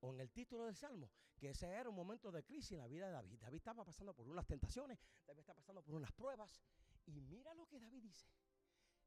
o 0.00 0.12
en 0.14 0.20
el 0.20 0.30
título 0.30 0.66
del 0.66 0.76
Salmo 0.76 1.10
que 1.36 1.50
ese 1.50 1.66
era 1.66 1.88
un 1.88 1.96
momento 1.96 2.30
de 2.30 2.44
crisis 2.44 2.72
en 2.72 2.78
la 2.78 2.86
vida 2.86 3.06
de 3.06 3.12
David. 3.12 3.40
David 3.40 3.56
estaba 3.56 3.84
pasando 3.84 4.14
por 4.14 4.28
unas 4.28 4.46
tentaciones, 4.46 4.98
David 5.26 5.40
estaba 5.40 5.56
pasando 5.56 5.82
por 5.82 5.94
unas 5.94 6.12
pruebas. 6.12 6.62
Y 7.06 7.20
mira 7.20 7.52
lo 7.54 7.66
que 7.66 7.80
David 7.80 8.02
dice. 8.02 8.28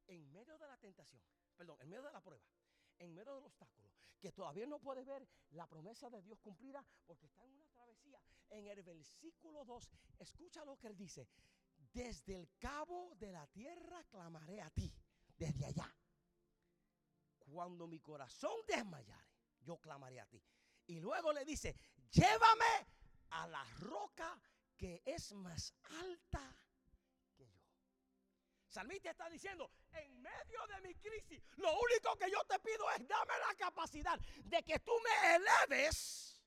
En 0.08 0.30
medio 0.32 0.58
de 0.58 0.68
la 0.68 0.78
tentación, 0.78 1.22
perdón, 1.56 1.78
en 1.82 1.90
medio 1.90 2.04
de 2.04 2.12
la 2.12 2.22
prueba, 2.22 2.46
en 3.00 3.14
medio 3.14 3.36
del 3.36 3.46
obstáculo, 3.46 3.90
que 4.20 4.32
todavía 4.32 4.68
no 4.68 4.80
puede 4.80 5.04
ver 5.04 5.28
la 5.52 5.66
promesa 5.66 6.10
de 6.10 6.22
Dios 6.22 6.40
cumplida 6.42 6.86
porque 7.06 7.26
está 7.26 7.44
en 7.46 7.52
una 7.52 7.70
travesía. 7.70 8.20
En 8.50 8.68
el 8.68 8.84
versículo 8.84 9.64
2, 9.64 9.90
escucha 10.20 10.66
lo 10.66 10.78
que 10.78 10.88
él 10.88 10.98
dice 10.98 11.28
desde 11.96 12.36
el 12.36 12.50
cabo 12.60 13.16
de 13.16 13.32
la 13.32 13.48
tierra 13.48 14.04
clamaré 14.12 14.62
a 14.62 14.70
ti, 14.70 14.94
desde 15.38 15.66
allá. 15.66 15.90
Cuando 17.40 17.88
mi 17.88 18.02
corazón 18.02 18.52
desmayare, 18.68 19.30
yo 19.62 19.78
clamaré 19.78 20.20
a 20.20 20.26
ti. 20.26 20.44
Y 20.88 21.00
luego 21.00 21.32
le 21.32 21.46
dice, 21.46 21.74
llévame 22.12 22.88
a 23.30 23.48
la 23.48 23.64
roca 23.80 24.38
que 24.76 25.02
es 25.06 25.32
más 25.32 25.74
alta 26.02 26.54
que 27.34 27.48
yo. 27.48 27.62
Salmista 28.68 29.12
está 29.12 29.30
diciendo, 29.30 29.72
en 29.94 30.22
medio 30.22 30.68
de 30.68 30.82
mi 30.82 30.96
crisis, 30.96 31.42
lo 31.56 31.80
único 31.80 32.18
que 32.18 32.30
yo 32.30 32.44
te 32.44 32.60
pido 32.60 32.92
es 32.92 33.08
dame 33.08 33.34
la 33.48 33.56
capacidad 33.56 34.20
de 34.44 34.64
que 34.64 34.80
tú 34.80 34.92
me 35.02 35.36
eleves, 35.36 36.44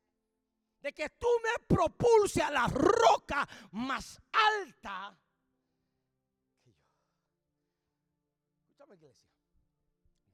de 0.82 0.92
que 0.92 1.08
tú 1.08 1.28
me 1.42 1.66
propulse 1.66 2.42
a 2.42 2.50
la 2.50 2.66
roca 2.66 3.48
más 3.70 4.20
alta 4.30 5.18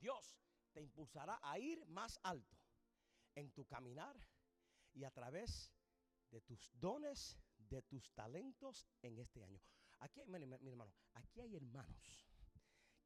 Dios 0.04 0.38
te 0.74 0.82
impulsará 0.82 1.40
a 1.42 1.58
ir 1.58 1.82
más 1.86 2.20
alto 2.22 2.58
en 3.34 3.50
tu 3.52 3.64
caminar 3.64 4.14
y 4.92 5.04
a 5.04 5.10
través 5.10 5.72
de 6.30 6.42
tus 6.42 6.70
dones, 6.78 7.38
de 7.56 7.80
tus 7.80 8.12
talentos 8.12 8.86
en 9.00 9.18
este 9.18 9.42
año. 9.42 9.58
Aquí, 10.00 10.22
mi, 10.26 10.44
mi 10.44 10.68
hermano, 10.68 10.92
aquí 11.14 11.40
hay 11.40 11.56
hermanos 11.56 12.28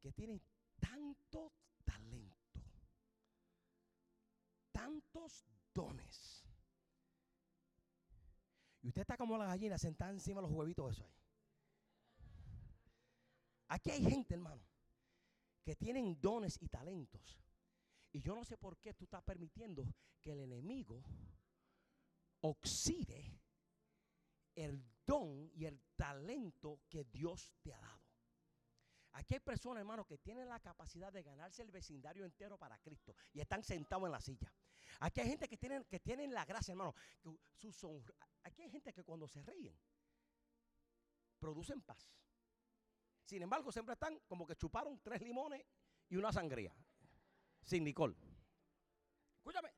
que 0.00 0.11
tienen 0.11 0.43
tanto 0.81 1.52
talento, 1.85 2.61
tantos 4.73 5.47
dones. 5.73 6.45
Y 8.83 8.88
usted 8.88 9.02
está 9.02 9.17
como 9.17 9.38
la 9.38 9.47
gallina 9.47 9.78
sentada 9.78 10.11
encima 10.11 10.40
de 10.40 10.49
los 10.49 10.57
huevitos 10.57 10.97
eso 10.97 11.05
ahí. 11.05 11.14
Aquí 13.69 13.90
hay 13.93 14.02
gente, 14.02 14.35
hermano, 14.35 14.67
que 15.69 15.77
tienen 15.77 16.19
dones 16.19 16.57
y 16.63 16.69
talentos. 16.71 17.39
Y 18.11 18.23
yo 18.23 18.35
no 18.35 18.43
sé 18.43 18.57
por 18.57 18.79
qué 18.79 18.95
tú 18.95 19.05
estás 19.05 19.23
permitiendo 19.23 19.85
que 20.19 20.33
el 20.33 20.41
enemigo 20.41 21.05
oxide 22.41 23.39
el 24.55 24.83
don 25.05 25.51
y 25.53 25.67
el 25.67 25.79
talento 25.95 26.81
que 26.89 27.05
Dios 27.05 27.53
te 27.61 27.75
ha 27.75 27.81
dado. 27.81 28.01
Aquí 29.13 29.35
hay 29.35 29.41
personas, 29.41 29.83
hermano, 29.83 30.07
que 30.07 30.17
tienen 30.17 30.49
la 30.49 30.59
capacidad 30.59 31.13
de 31.13 31.23
ganarse 31.23 31.61
el 31.61 31.71
vecindario 31.71 32.25
entero 32.25 32.57
para 32.57 32.79
Cristo 32.79 33.15
y 33.35 33.41
están 33.41 33.63
sentados 33.63 34.07
en 34.07 34.13
la 34.13 34.23
silla. 34.23 34.51
Aquí 35.01 35.21
hay 35.21 35.29
gente 35.29 35.49
que 35.49 35.59
tienen, 35.59 35.85
que 35.85 36.01
tienen 36.01 36.33
la 36.33 36.47
gracia, 36.47 36.73
hermano. 36.73 36.95
aquí 38.43 38.63
hay 38.63 38.71
gente 38.71 38.95
que 38.95 39.05
cuando 39.05 39.29
se 39.29 39.43
ríen, 39.43 39.79
producen 41.39 41.83
paz. 41.83 42.09
Sin 43.28 43.42
embargo, 43.42 43.70
siempre 43.70 43.92
están 43.92 44.18
como 44.26 44.47
que 44.47 44.56
chuparon 44.56 44.99
tres 45.02 45.20
limones 45.20 45.62
y 46.08 46.16
una 46.16 46.32
sangría. 46.32 46.75
Sin 47.62 47.85
Nicole. 47.85 48.16
Escúchame. 49.37 49.70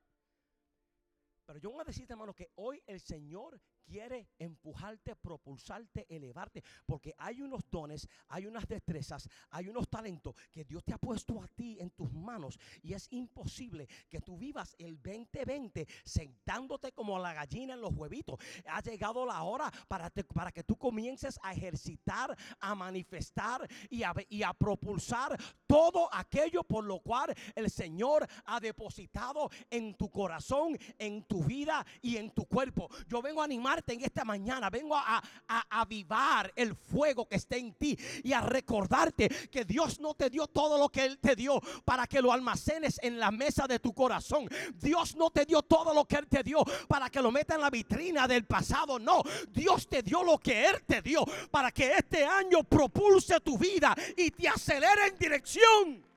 Pero 1.47 1.59
yo 1.59 1.73
voy 1.73 1.81
a 1.81 1.85
decirte, 1.85 2.13
hermano, 2.13 2.33
que 2.33 2.53
hoy 2.55 2.81
el 2.87 3.01
Señor 3.01 3.61
quiere 3.81 4.29
empujarte, 4.39 5.17
propulsarte, 5.17 6.07
elevarte, 6.09 6.63
porque 6.87 7.15
hay 7.19 7.43
unos 7.43 7.69
dones, 7.71 8.09
hay 8.29 8.47
unas 8.47 8.67
destrezas, 8.67 9.29
hay 9.51 9.69
unos 9.69 9.89
talentos 9.89 10.35
que 10.51 10.65
Dios 10.65 10.85
te 10.85 10.93
ha 10.93 10.99
puesto 10.99 11.43
a 11.43 11.49
ti 11.49 11.79
en 11.81 11.91
tus 11.91 12.13
manos 12.13 12.59
y 12.83 12.95
es 12.95 13.09
imposible 13.11 13.89
que 14.09 14.21
tú 14.21 14.37
vivas 14.37 14.75
el 14.79 15.01
2020 15.03 15.87
sentándote 16.05 16.93
como 16.93 17.19
la 17.19 17.33
gallina 17.33 17.75
en 17.75 17.81
los 17.81 17.95
huevitos. 17.95 18.39
Ha 18.67 18.81
llegado 18.83 19.27
la 19.27 19.43
hora 19.43 19.71
para, 19.89 20.11
para 20.35 20.53
que 20.53 20.65
tú 20.65 20.77
comiences 20.77 21.39
a 21.43 21.53
ejercitar, 21.53 22.37
a 22.61 22.75
manifestar 22.75 23.69
y 23.89 24.03
a, 24.03 24.15
y 24.29 24.43
a 24.43 24.53
propulsar 24.53 25.39
todo 25.67 26.09
aquello 26.13 26.65
por 26.65 26.85
lo 26.85 27.01
cual 27.01 27.35
el 27.55 27.71
Señor 27.71 28.27
ha 28.45 28.61
depositado 28.61 29.51
en 29.71 29.95
tu 29.95 30.11
corazón, 30.11 30.79
en 30.99 31.25
tu 31.25 31.45
vida 31.45 31.85
y 32.03 32.17
en 32.17 32.31
tu 32.31 32.47
cuerpo. 32.47 32.89
Yo 33.07 33.23
vengo 33.23 33.41
a 33.41 33.45
animar 33.45 33.70
en 33.87 34.03
esta 34.03 34.25
mañana. 34.25 34.71
Vengo 34.71 34.97
a, 34.97 35.23
avivar 35.71 36.53
el 36.57 36.75
fuego 36.75 37.27
que 37.27 37.37
está 37.37 37.57
en 37.57 37.73
ti 37.75 37.97
y 38.23 38.33
a 38.33 38.41
recordarte 38.41 39.29
que 39.49 39.65
Dios 39.65 40.01
no 40.01 40.15
te 40.15 40.31
dio 40.31 40.47
todo 40.47 40.79
lo 40.79 40.89
que 40.89 41.05
Él 41.05 41.19
te 41.19 41.37
dio 41.37 41.61
para 41.85 42.07
que 42.07 42.21
lo 42.21 42.33
almacenes 42.33 42.99
en 43.03 43.19
la 43.19 43.31
mesa 43.31 43.67
de 43.67 43.79
tu 43.79 43.93
corazón. 43.95 44.49
Dios 44.75 45.17
no 45.17 45.31
te 45.31 45.45
dio 45.45 45.63
todo 45.63 45.95
lo 45.95 46.05
que 46.05 46.17
Él 46.17 46.27
te 46.29 46.43
dio 46.43 46.65
para 46.89 47.11
que 47.11 47.23
lo 47.23 47.31
meta 47.31 47.55
en 47.55 47.61
la 47.61 47.71
vitrina 47.71 48.27
del 48.27 48.45
pasado. 48.45 48.99
No, 48.99 49.23
Dios 49.51 49.89
te 49.89 50.03
dio 50.03 50.23
lo 50.23 50.39
que 50.39 50.67
Él 50.67 50.83
te 50.87 51.03
dio 51.03 51.25
para 51.51 51.71
que 51.71 51.93
este 51.97 52.25
año 52.25 52.63
propulse 52.65 53.41
tu 53.41 53.59
vida 53.59 53.95
y 54.17 54.31
te 54.31 54.49
acelere 54.49 55.07
en 55.09 55.19
dirección. 55.19 56.11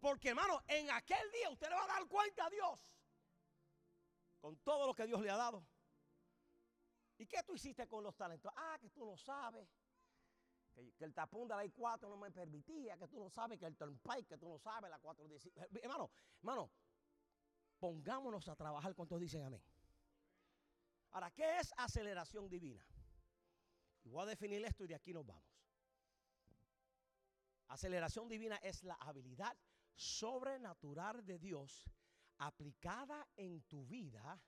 Porque 0.00 0.30
hermano, 0.30 0.62
en 0.68 0.90
aquel 0.90 1.30
día 1.32 1.50
usted 1.50 1.68
le 1.68 1.74
va 1.74 1.84
a 1.84 1.88
dar 1.88 2.06
cuenta 2.06 2.46
a 2.46 2.50
Dios 2.50 2.97
con 4.48 4.56
todo 4.60 4.86
lo 4.86 4.94
que 4.94 5.06
Dios 5.06 5.20
le 5.20 5.28
ha 5.28 5.36
dado. 5.36 5.62
¿Y 7.18 7.26
qué 7.26 7.42
tú 7.42 7.54
hiciste 7.54 7.86
con 7.86 8.02
los 8.02 8.16
talentos? 8.16 8.50
Ah, 8.56 8.78
que 8.80 8.88
tú 8.88 9.04
no 9.04 9.14
sabes. 9.14 9.68
Que, 10.72 11.04
el 11.04 11.12
tapón 11.12 11.46
de 11.46 11.54
la 11.54 11.66
I4 11.66 12.08
no 12.08 12.16
me 12.16 12.30
permitía, 12.30 12.96
que 12.96 13.06
tú 13.08 13.18
no 13.18 13.28
sabes 13.28 13.58
que 13.58 13.66
el 13.66 13.76
turnpike, 13.76 14.26
que 14.26 14.38
tú 14.38 14.48
no 14.48 14.58
sabes 14.58 14.88
la 14.88 14.98
415. 14.98 15.50
Eh, 15.50 15.80
hermano, 15.82 16.10
hermano, 16.38 16.70
pongámonos 17.78 18.48
a 18.48 18.56
trabajar 18.56 18.94
con 18.94 19.06
todos 19.06 19.20
dicen 19.20 19.42
amén. 19.42 19.62
Ahora, 21.10 21.30
¿qué 21.30 21.58
es 21.58 21.70
aceleración 21.76 22.48
divina? 22.48 22.82
voy 24.04 24.22
a 24.22 24.26
definir 24.26 24.64
esto 24.64 24.84
y 24.84 24.86
de 24.86 24.94
aquí 24.94 25.12
nos 25.12 25.26
vamos. 25.26 25.44
Aceleración 27.66 28.30
divina 28.30 28.56
es 28.62 28.82
la 28.82 28.94
habilidad 28.94 29.54
sobrenatural 29.94 31.26
de 31.26 31.38
Dios 31.38 31.84
aplicada 32.38 33.28
en 33.36 33.62
tu 33.62 33.86
vida, 33.86 34.40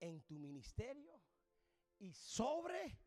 en 0.00 0.22
tu 0.22 0.38
ministerio 0.38 1.20
y 1.98 2.12
sobre 2.12 2.98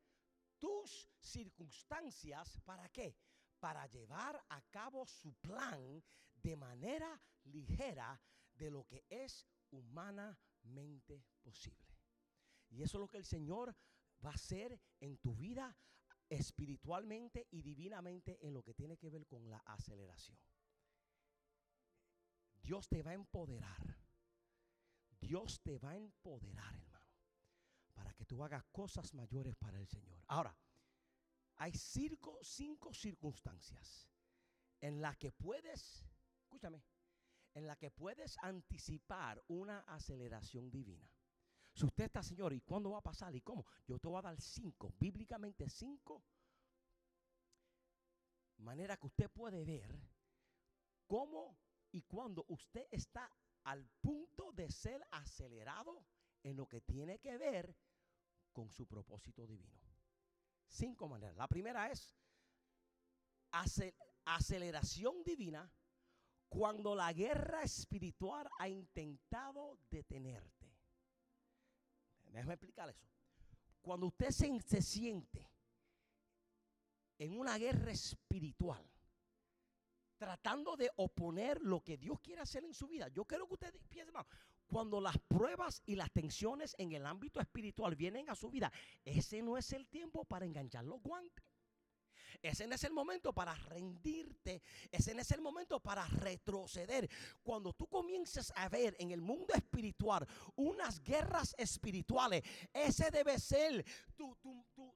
tus 0.58 1.10
circunstancias. 1.20 2.60
¿Para 2.66 2.90
qué? 2.90 3.16
Para 3.60 3.88
llevar 3.88 4.44
a 4.50 4.62
cabo 4.70 5.06
su 5.06 5.34
plan 5.36 6.04
de 6.34 6.56
manera 6.56 7.22
ligera 7.44 8.20
de 8.54 8.70
lo 8.70 8.86
que 8.86 9.06
es 9.10 9.46
humanamente 9.72 11.24
posible. 11.42 11.98
Y 12.70 12.84
eso 12.84 12.98
es 12.98 13.02
lo 13.02 13.08
que 13.08 13.18
el 13.18 13.26
Señor 13.26 13.76
va 14.24 14.32
a 14.32 14.36
hacer 14.36 14.80
en 15.00 15.18
tu 15.18 15.36
vida 15.36 15.76
espiritualmente 16.30 17.48
y 17.50 17.62
divinamente 17.62 18.38
en 18.46 18.54
lo 18.54 18.62
que 18.62 18.74
tiene 18.74 18.98
que 18.98 19.10
ver 19.10 19.26
con 19.26 19.50
la 19.50 19.58
aceleración. 19.60 20.38
Dios 22.62 22.88
te 22.88 23.02
va 23.02 23.12
a 23.12 23.16
empoderar 23.16 23.99
Dios 25.20 25.62
te 25.62 25.78
va 25.78 25.92
a 25.92 25.98
empoderar, 25.98 26.76
hermano, 26.76 27.06
para 27.94 28.14
que 28.14 28.26
tú 28.26 28.44
hagas 28.44 28.64
cosas 28.72 29.14
mayores 29.14 29.56
para 29.56 29.78
el 29.78 29.88
Señor. 29.88 30.24
Ahora, 30.28 30.56
hay 31.58 31.74
cinco, 31.74 32.40
circunstancias 32.94 34.08
en 34.80 35.02
las 35.02 35.18
que 35.18 35.32
puedes, 35.32 36.06
escúchame, 36.42 36.84
en 37.54 37.68
las 37.68 37.78
que 37.78 37.92
puedes 37.92 38.38
anticipar 38.38 39.44
una 39.48 39.80
aceleración 39.82 40.72
divina. 40.72 41.12
Si 41.74 41.86
usted 41.86 42.06
está, 42.06 42.24
Señor, 42.24 42.54
¿y 42.54 42.62
cuándo 42.62 42.92
va 42.92 43.00
a 43.00 43.04
pasar? 43.04 43.36
¿Y 43.36 43.42
cómo? 43.42 43.66
Yo 43.86 44.00
te 44.00 44.08
voy 44.08 44.20
a 44.20 44.22
dar 44.22 44.40
cinco, 44.40 44.94
bíblicamente 44.98 45.70
cinco, 45.70 46.24
manera 48.60 48.98
que 48.98 49.08
usted 49.08 49.30
puede 49.30 49.64
ver 49.64 50.00
cómo 51.08 51.58
y 51.92 52.02
cuándo 52.04 52.46
usted 52.48 52.88
está 52.92 53.30
al 53.64 53.86
punto 54.02 54.52
de 54.54 54.70
ser 54.70 55.06
acelerado 55.12 56.06
en 56.44 56.56
lo 56.56 56.68
que 56.68 56.82
tiene 56.82 57.20
que 57.20 57.38
ver 57.38 57.76
con 58.52 58.70
su 58.70 58.88
propósito 58.88 59.46
divino. 59.46 59.80
Cinco 60.68 61.08
maneras. 61.08 61.36
La 61.38 61.48
primera 61.48 61.92
es 61.92 62.16
aceleración 64.26 65.24
divina 65.24 65.72
cuando 66.48 66.96
la 66.96 67.14
guerra 67.14 67.64
espiritual 67.64 68.50
ha 68.58 68.68
intentado 68.68 69.80
detenerte. 69.90 70.72
Déjame 72.32 72.54
explicar 72.54 72.90
eso. 72.90 73.08
Cuando 73.82 74.08
usted 74.08 74.30
se, 74.32 74.60
se 74.62 74.82
siente 74.82 75.48
en 77.18 77.40
una 77.40 77.58
guerra 77.58 77.92
espiritual, 77.92 78.84
tratando 80.20 80.76
de 80.76 80.92
oponer 80.98 81.60
lo 81.62 81.82
que 81.82 81.98
Dios 81.98 82.20
quiere 82.20 82.42
hacer 82.42 82.64
en 82.64 82.74
su 82.74 82.88
vida. 82.88 83.08
Yo 83.08 83.26
quiero 83.26 83.48
que 83.48 83.54
usted 83.54 83.74
piense, 83.90 84.12
cuando 84.68 85.02
las 85.02 85.18
pruebas 85.18 85.82
y 85.86 85.96
las 85.96 86.12
tensiones 86.12 86.76
en 86.78 86.92
el 86.92 87.06
ámbito 87.06 87.40
espiritual 87.40 87.96
vienen 87.96 88.30
a 88.30 88.36
su 88.36 88.52
vida, 88.52 88.72
ese 89.04 89.42
no 89.42 89.58
es 89.58 89.72
el 89.72 89.88
tiempo 89.88 90.26
para 90.26 90.46
enganchar 90.46 90.84
los 90.84 91.02
guantes. 91.02 91.44
Ese 92.42 92.68
no 92.68 92.76
es 92.76 92.84
el 92.84 92.94
momento 92.94 93.34
para 93.34 93.54
rendirte. 93.56 94.62
Ese 94.92 95.14
no 95.14 95.22
es 95.22 95.32
el 95.32 95.42
momento 95.42 95.80
para 95.80 96.06
retroceder. 96.06 97.10
Cuando 97.44 97.74
tú 97.74 97.88
comiences 97.88 98.54
a 98.56 98.70
ver 98.70 98.96
en 99.00 99.12
el 99.12 99.22
mundo 99.22 99.54
espiritual 99.54 100.28
unas 100.56 101.02
guerras 101.02 101.54
espirituales, 101.58 102.44
ese 102.74 103.12
debe 103.12 103.40
ser 103.40 103.84
tu, 104.16 104.36
tu, 104.38 104.66
tu 104.74 104.94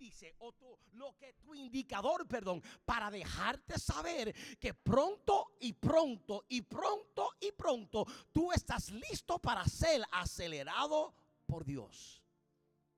índice 0.00 0.34
o 0.38 0.52
tu, 0.52 0.78
lo 0.92 1.14
que 1.16 1.34
tu 1.34 1.54
indicador, 1.54 2.26
perdón, 2.26 2.62
para 2.84 3.10
dejarte 3.10 3.78
saber 3.78 4.34
que 4.58 4.72
pronto 4.74 5.52
y 5.60 5.72
pronto 5.74 6.44
y 6.48 6.62
pronto 6.62 7.34
y 7.40 7.52
pronto 7.52 8.06
tú 8.32 8.50
estás 8.52 8.90
listo 8.90 9.38
para 9.38 9.64
ser 9.66 10.02
acelerado 10.12 11.14
por 11.46 11.64
Dios. 11.64 12.22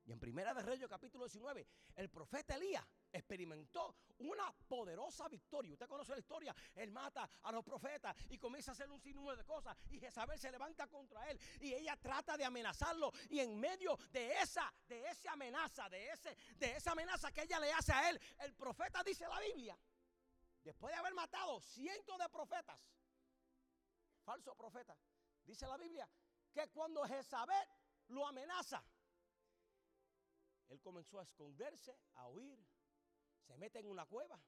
Y 0.04 0.12
en 0.12 0.20
Primera 0.20 0.54
de 0.54 0.62
Reyes 0.62 0.88
capítulo 0.88 1.24
19, 1.24 1.66
el 1.96 2.08
profeta 2.08 2.54
Elías 2.56 2.84
experimentó 3.12 3.94
una 4.18 4.52
poderosa 4.68 5.28
victoria. 5.28 5.72
Usted 5.72 5.86
conoce 5.86 6.12
la 6.12 6.18
historia. 6.18 6.54
Él 6.74 6.90
mata 6.90 7.28
a 7.42 7.52
los 7.52 7.64
profetas 7.64 8.16
y 8.30 8.38
comienza 8.38 8.70
a 8.70 8.74
hacer 8.74 8.90
un 8.90 9.00
sinnúmero 9.00 9.36
de 9.36 9.44
cosas. 9.44 9.76
Y 9.90 10.00
Jezabel 10.00 10.38
se 10.38 10.50
levanta 10.50 10.86
contra 10.86 11.28
él. 11.30 11.38
Y 11.60 11.74
ella 11.74 11.96
trata 11.96 12.36
de 12.36 12.44
amenazarlo. 12.44 13.12
Y 13.28 13.40
en 13.40 13.58
medio 13.58 13.96
de 14.10 14.32
esa, 14.38 14.72
de 14.88 15.08
esa 15.08 15.32
amenaza, 15.32 15.88
de, 15.88 16.10
ese, 16.10 16.36
de 16.56 16.76
esa 16.76 16.92
amenaza 16.92 17.30
que 17.32 17.42
ella 17.42 17.60
le 17.60 17.72
hace 17.72 17.92
a 17.92 18.10
él, 18.10 18.20
el 18.40 18.54
profeta 18.54 19.02
dice 19.02 19.26
la 19.28 19.40
Biblia. 19.40 19.78
Después 20.62 20.92
de 20.92 20.98
haber 20.98 21.14
matado 21.14 21.60
cientos 21.60 22.18
de 22.18 22.28
profetas, 22.28 22.78
falso 24.24 24.54
profeta. 24.54 24.96
Dice 25.44 25.66
la 25.66 25.76
Biblia 25.76 26.08
que 26.52 26.68
cuando 26.68 27.04
Jezabel 27.04 27.66
lo 28.08 28.26
amenaza, 28.26 28.84
él 30.68 30.80
comenzó 30.80 31.18
a 31.18 31.24
esconderse, 31.24 31.98
a 32.14 32.28
huir, 32.28 32.58
se 33.46 33.56
mete 33.56 33.78
en 33.78 33.86
una 33.86 34.06
cueva. 34.06 34.38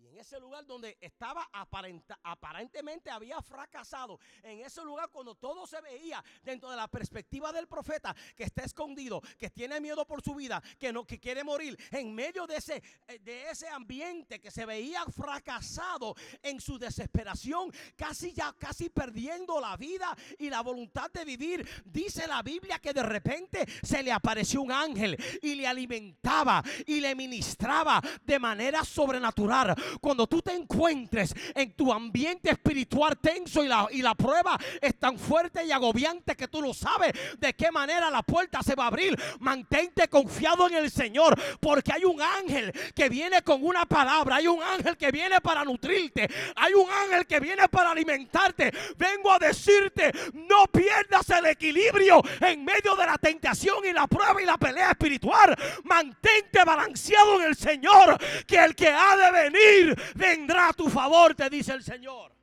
Y 0.00 0.06
en 0.06 0.16
ese 0.16 0.40
lugar 0.40 0.64
donde 0.64 0.96
estaba 0.98 1.46
aparentemente 1.52 3.10
había 3.10 3.40
fracasado, 3.42 4.18
en 4.42 4.60
ese 4.60 4.82
lugar 4.82 5.10
cuando 5.10 5.34
todo 5.34 5.66
se 5.66 5.78
veía 5.82 6.24
dentro 6.42 6.70
de 6.70 6.76
la 6.76 6.88
perspectiva 6.88 7.52
del 7.52 7.68
profeta 7.68 8.16
que 8.34 8.44
está 8.44 8.64
escondido, 8.64 9.20
que 9.38 9.50
tiene 9.50 9.78
miedo 9.78 10.06
por 10.06 10.22
su 10.22 10.34
vida, 10.34 10.62
que 10.78 10.90
no 10.90 11.04
que 11.04 11.20
quiere 11.20 11.44
morir, 11.44 11.76
en 11.90 12.14
medio 12.14 12.46
de 12.46 12.56
ese 12.56 12.82
eh, 13.08 13.18
de 13.18 13.50
ese 13.50 13.68
ambiente 13.68 14.40
que 14.40 14.50
se 14.50 14.64
veía 14.64 15.04
fracasado 15.04 16.14
en 16.42 16.60
su 16.60 16.78
desesperación, 16.78 17.70
casi 17.94 18.32
ya 18.32 18.54
casi 18.54 18.88
perdiendo 18.88 19.60
la 19.60 19.76
vida 19.76 20.16
y 20.38 20.48
la 20.48 20.62
voluntad 20.62 21.10
de 21.10 21.26
vivir, 21.26 21.68
dice 21.84 22.26
la 22.26 22.42
Biblia 22.42 22.78
que 22.78 22.94
de 22.94 23.02
repente 23.02 23.66
se 23.82 24.02
le 24.02 24.12
apareció 24.12 24.62
un 24.62 24.72
ángel 24.72 25.18
y 25.42 25.56
le 25.56 25.66
alimentaba 25.66 26.62
y 26.86 27.00
le 27.00 27.14
ministraba 27.14 28.00
de 28.22 28.38
manera 28.38 28.82
sobrenatural 28.82 29.74
cuando 30.00 30.26
tú 30.26 30.42
te 30.42 30.52
encuentres 30.52 31.34
en 31.54 31.72
tu 31.72 31.92
ambiente 31.92 32.50
espiritual 32.50 33.18
tenso 33.18 33.64
y 33.64 33.68
la, 33.68 33.88
y 33.90 34.02
la 34.02 34.14
prueba 34.14 34.58
es 34.80 34.98
tan 34.98 35.18
fuerte 35.18 35.64
y 35.64 35.72
agobiante 35.72 36.36
que 36.36 36.48
tú 36.48 36.60
no 36.60 36.74
sabes 36.74 37.12
de 37.38 37.54
qué 37.54 37.70
manera 37.70 38.10
la 38.10 38.22
puerta 38.22 38.62
se 38.62 38.74
va 38.74 38.84
a 38.84 38.88
abrir, 38.88 39.18
mantente 39.40 40.08
confiado 40.08 40.68
en 40.68 40.74
el 40.74 40.90
Señor, 40.90 41.40
porque 41.60 41.92
hay 41.92 42.04
un 42.04 42.20
ángel 42.20 42.72
que 42.94 43.08
viene 43.08 43.42
con 43.42 43.64
una 43.64 43.86
palabra, 43.86 44.36
hay 44.36 44.46
un 44.46 44.62
ángel 44.62 44.96
que 44.96 45.10
viene 45.10 45.40
para 45.40 45.64
nutrirte, 45.64 46.28
hay 46.56 46.74
un 46.74 46.88
ángel 46.90 47.26
que 47.26 47.40
viene 47.40 47.68
para 47.68 47.90
alimentarte. 47.90 48.72
Vengo 48.96 49.32
a 49.32 49.38
decirte, 49.38 50.12
no 50.34 50.66
pierdas 50.66 51.28
el 51.30 51.46
equilibrio 51.46 52.22
en 52.40 52.64
medio 52.64 52.96
de 52.96 53.06
la 53.06 53.18
tentación 53.18 53.84
y 53.84 53.92
la 53.92 54.06
prueba 54.06 54.40
y 54.42 54.44
la 54.44 54.58
pelea 54.58 54.90
espiritual. 54.90 55.56
Mantente 55.84 56.64
balanceado 56.64 57.40
en 57.40 57.48
el 57.48 57.56
Señor, 57.56 58.18
que 58.46 58.56
el 58.56 58.74
que 58.74 58.88
ha 58.88 59.16
de 59.16 59.50
venir 59.50 59.79
vendrá 60.14 60.68
a 60.68 60.72
tu 60.72 60.88
favor, 60.88 61.34
te 61.34 61.48
dice 61.50 61.72
el 61.72 61.82
Señor. 61.82 62.34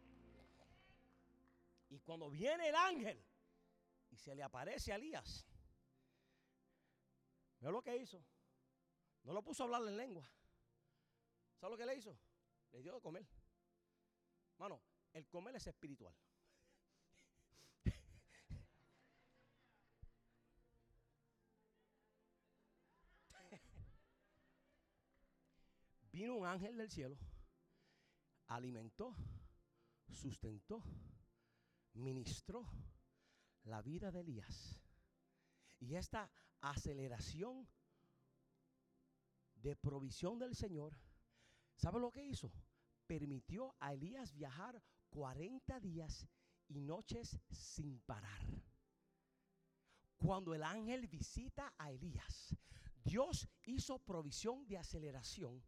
Y 1.90 2.00
cuando 2.00 2.30
viene 2.30 2.70
el 2.70 2.76
ángel 2.76 3.24
y 4.10 4.18
se 4.18 4.36
le 4.36 4.44
aparece 4.44 4.92
a 4.92 4.96
Elías, 4.96 5.46
ve 7.60 7.72
lo 7.72 7.82
que 7.82 7.96
hizo. 7.98 8.24
No 9.24 9.34
lo 9.34 9.42
puso 9.42 9.64
a 9.64 9.66
hablar 9.66 9.84
en 9.84 9.98
lengua. 9.98 10.30
¿Sabes 11.60 11.72
lo 11.72 11.78
que 11.78 11.86
le 11.86 11.96
hizo? 11.96 12.18
Le 12.72 12.82
dio 12.82 12.94
de 12.94 13.02
comer. 13.02 13.26
Mano, 14.58 14.82
el 15.14 15.28
comer 15.28 15.56
es 15.56 15.68
espiritual. 15.68 16.14
Vino 26.18 26.34
un 26.34 26.48
ángel 26.48 26.76
del 26.76 26.90
cielo, 26.90 27.16
alimentó, 28.48 29.16
sustentó, 30.10 30.82
ministró 31.94 32.66
la 33.66 33.84
vida 33.84 34.12
de 34.12 34.22
Elías. 34.22 34.82
Y 35.80 35.94
esta 35.94 36.28
aceleración 36.60 37.70
de 39.54 39.76
provisión 39.76 40.40
del 40.40 40.56
Señor, 40.56 40.98
¿sabe 41.76 42.00
lo 42.00 42.12
que 42.12 42.26
hizo? 42.26 42.52
Permitió 43.06 43.76
a 43.80 43.94
Elías 43.94 44.34
viajar 44.34 44.82
40 45.12 45.80
días 45.82 46.28
y 46.68 46.82
noches 46.82 47.40
sin 47.52 48.00
parar. 48.00 48.42
Cuando 50.16 50.56
el 50.56 50.64
ángel 50.64 51.06
visita 51.06 51.76
a 51.78 51.92
Elías, 51.92 52.58
Dios 53.04 53.48
hizo 53.66 54.00
provisión 54.00 54.66
de 54.66 54.80
aceleración 54.80 55.64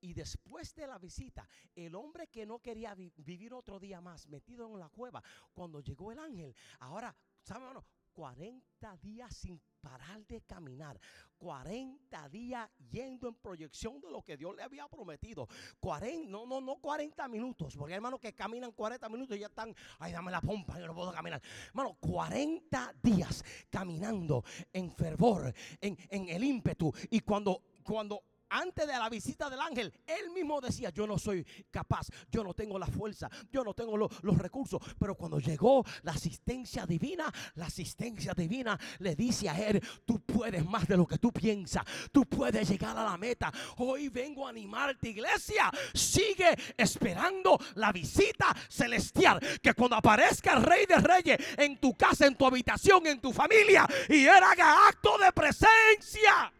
y 0.00 0.14
después 0.14 0.74
de 0.74 0.86
la 0.86 0.98
visita, 0.98 1.48
el 1.74 1.94
hombre 1.94 2.28
que 2.28 2.46
no 2.46 2.58
quería 2.60 2.94
vivir 2.94 3.54
otro 3.54 3.78
día 3.78 4.00
más 4.00 4.26
metido 4.28 4.66
en 4.66 4.78
la 4.78 4.88
cueva, 4.88 5.22
cuando 5.52 5.80
llegó 5.80 6.12
el 6.12 6.18
ángel, 6.18 6.54
ahora, 6.78 7.14
¿saben? 7.42 7.64
Bueno, 7.64 7.84
40 8.12 8.96
días 8.98 9.34
sin 9.34 9.60
parar 9.80 10.26
de 10.26 10.42
caminar. 10.42 11.00
40 11.38 12.28
días 12.28 12.68
yendo 12.90 13.28
en 13.28 13.34
proyección 13.36 14.00
de 14.00 14.10
lo 14.10 14.22
que 14.22 14.36
Dios 14.36 14.54
le 14.54 14.62
había 14.62 14.86
prometido. 14.88 15.48
40, 15.80 16.28
no, 16.28 16.44
no, 16.44 16.60
no 16.60 16.76
40 16.76 17.26
minutos. 17.28 17.76
Porque 17.76 17.94
hay 17.94 17.96
hermanos 17.96 18.20
que 18.20 18.34
caminan 18.34 18.72
40 18.72 19.08
minutos 19.08 19.36
y 19.36 19.40
ya 19.40 19.46
están, 19.46 19.74
ay, 19.98 20.12
dame 20.12 20.30
la 20.30 20.40
pompa, 20.40 20.78
yo 20.78 20.86
no 20.86 20.94
puedo 20.94 21.12
caminar. 21.12 21.40
Hermano, 21.68 21.96
40 21.98 22.94
días 23.02 23.42
caminando 23.70 24.44
en 24.72 24.90
fervor, 24.90 25.54
en, 25.80 25.96
en 26.10 26.28
el 26.28 26.44
ímpetu. 26.44 26.92
Y 27.10 27.20
cuando, 27.20 27.62
cuando 27.82 28.22
antes 28.50 28.86
de 28.86 28.92
la 28.92 29.08
visita 29.08 29.48
del 29.48 29.60
ángel, 29.60 29.92
él 30.06 30.30
mismo 30.30 30.60
decía, 30.60 30.90
yo 30.90 31.06
no 31.06 31.18
soy 31.18 31.46
capaz, 31.70 32.08
yo 32.30 32.44
no 32.44 32.54
tengo 32.54 32.78
la 32.78 32.86
fuerza, 32.86 33.30
yo 33.50 33.64
no 33.64 33.74
tengo 33.74 33.96
los 33.96 34.38
recursos. 34.38 34.80
Pero 34.98 35.14
cuando 35.14 35.38
llegó 35.38 35.84
la 36.02 36.12
asistencia 36.12 36.84
divina, 36.86 37.32
la 37.54 37.66
asistencia 37.66 38.34
divina 38.34 38.78
le 38.98 39.14
dice 39.14 39.48
a 39.48 39.58
él, 39.58 39.80
tú 40.04 40.20
puedes 40.20 40.64
más 40.66 40.86
de 40.88 40.96
lo 40.96 41.06
que 41.06 41.18
tú 41.18 41.32
piensas, 41.32 41.84
tú 42.12 42.26
puedes 42.26 42.68
llegar 42.68 42.96
a 42.96 43.04
la 43.04 43.16
meta. 43.16 43.52
Hoy 43.78 44.08
vengo 44.08 44.46
a 44.46 44.50
animarte, 44.50 45.08
iglesia, 45.08 45.70
sigue 45.94 46.56
esperando 46.76 47.58
la 47.76 47.92
visita 47.92 48.54
celestial, 48.68 49.40
que 49.62 49.74
cuando 49.74 49.96
aparezca 49.96 50.56
el 50.56 50.62
rey 50.62 50.86
de 50.86 50.96
reyes 50.96 51.38
en 51.56 51.78
tu 51.78 51.94
casa, 51.94 52.26
en 52.26 52.34
tu 52.34 52.46
habitación, 52.46 53.06
en 53.06 53.20
tu 53.20 53.32
familia, 53.32 53.86
y 54.08 54.24
él 54.24 54.42
haga 54.42 54.88
acto 54.88 55.16
de 55.18 55.32
presencia 55.32 56.52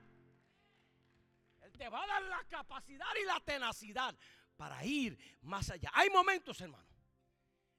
te 1.80 1.88
va 1.88 2.04
a 2.04 2.06
dar 2.06 2.22
la 2.24 2.44
capacidad 2.44 3.06
y 3.22 3.24
la 3.24 3.40
tenacidad 3.40 4.14
para 4.54 4.84
ir 4.84 5.18
más 5.40 5.70
allá. 5.70 5.90
Hay 5.94 6.10
momentos, 6.10 6.60
hermano, 6.60 6.94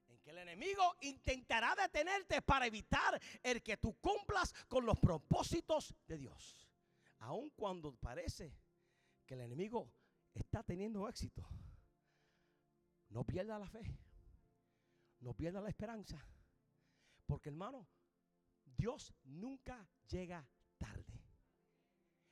en 0.08 0.18
que 0.22 0.32
el 0.32 0.40
enemigo 0.40 0.98
intentará 1.02 1.76
detenerte 1.76 2.42
para 2.42 2.66
evitar 2.66 3.22
el 3.44 3.62
que 3.62 3.78
tú 3.78 4.00
cumplas 4.00 4.56
con 4.68 4.88
los 4.88 4.98
propósitos 4.98 5.94
de 6.08 6.18
Dios. 6.18 6.68
Aun 7.20 7.52
cuando 7.52 7.96
parece 7.96 8.58
que 9.28 9.36
el 9.36 9.42
enemigo 9.42 9.94
está 10.34 10.64
teniendo 10.64 11.08
éxito, 11.08 11.48
no 13.10 13.24
pierda 13.24 13.60
la 13.60 13.70
fe, 13.70 13.84
no 15.20 15.36
pierda 15.36 15.62
la 15.62 15.70
esperanza, 15.70 16.26
porque 17.28 17.50
hermano, 17.50 17.88
Dios 18.66 19.14
nunca 19.26 19.88
llega. 20.08 20.44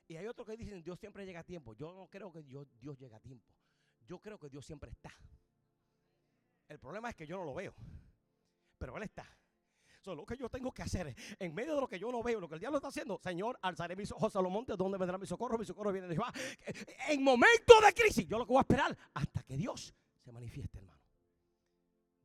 Y 0.10 0.18
hay 0.18 0.26
otros 0.26 0.48
que 0.48 0.58
dicen, 0.58 0.82
Dios 0.82 1.00
siempre 1.00 1.24
llega 1.24 1.42
a 1.42 1.44
tiempo. 1.44 1.76
Yo 1.76 1.94
no 1.94 2.08
creo 2.08 2.32
que 2.32 2.42
Dios, 2.42 2.68
Dios 2.80 2.98
llega 2.98 3.18
a 3.18 3.20
tiempo. 3.20 3.54
Yo 4.08 4.20
creo 4.20 4.40
que 4.40 4.50
Dios 4.50 4.66
siempre 4.66 4.90
está. 4.90 5.14
El 6.68 6.80
problema 6.80 7.12
es 7.12 7.16
que 7.16 7.28
yo 7.28 7.38
no 7.38 7.46
lo 7.46 7.54
veo. 7.54 7.76
Pero 8.80 8.98
Él 8.98 9.04
está. 9.04 9.24
So, 10.02 10.16
lo 10.16 10.26
que 10.26 10.36
yo 10.36 10.50
tengo 10.50 10.72
que 10.72 10.82
hacer 10.82 11.16
en 11.38 11.54
medio 11.54 11.76
de 11.76 11.82
lo 11.82 11.88
que 11.88 12.00
yo 12.00 12.12
no 12.12 12.24
veo, 12.24 12.40
lo 12.40 12.50
que 12.50 12.56
el 12.56 12.60
diablo 12.60 12.80
está 12.80 12.88
haciendo, 12.88 13.20
Señor, 13.22 13.60
alzaré 13.62 13.96
mis 13.96 14.12
ojos 14.12 14.36
a 14.36 14.42
los 14.42 14.52
montes, 14.52 14.76
donde 14.78 14.98
vendrá 14.98 15.20
mi 15.20 15.28
socorro? 15.28 15.60
Mi 15.60 15.66
socorro 15.66 15.92
viene 15.92 16.08
de 16.08 16.16
Jehová. 16.16 16.34
En 17.10 17.24
momento 17.24 17.80
de 17.80 17.94
crisis, 17.94 18.28
yo 18.28 18.40
lo 18.40 18.48
que 18.48 18.54
voy 18.54 18.60
a 18.60 18.62
esperar 18.62 18.98
hasta 19.14 19.44
que 19.44 19.58
Dios 19.58 19.94
se 20.24 20.32
manifieste, 20.32 20.80
hermano. 20.80 21.04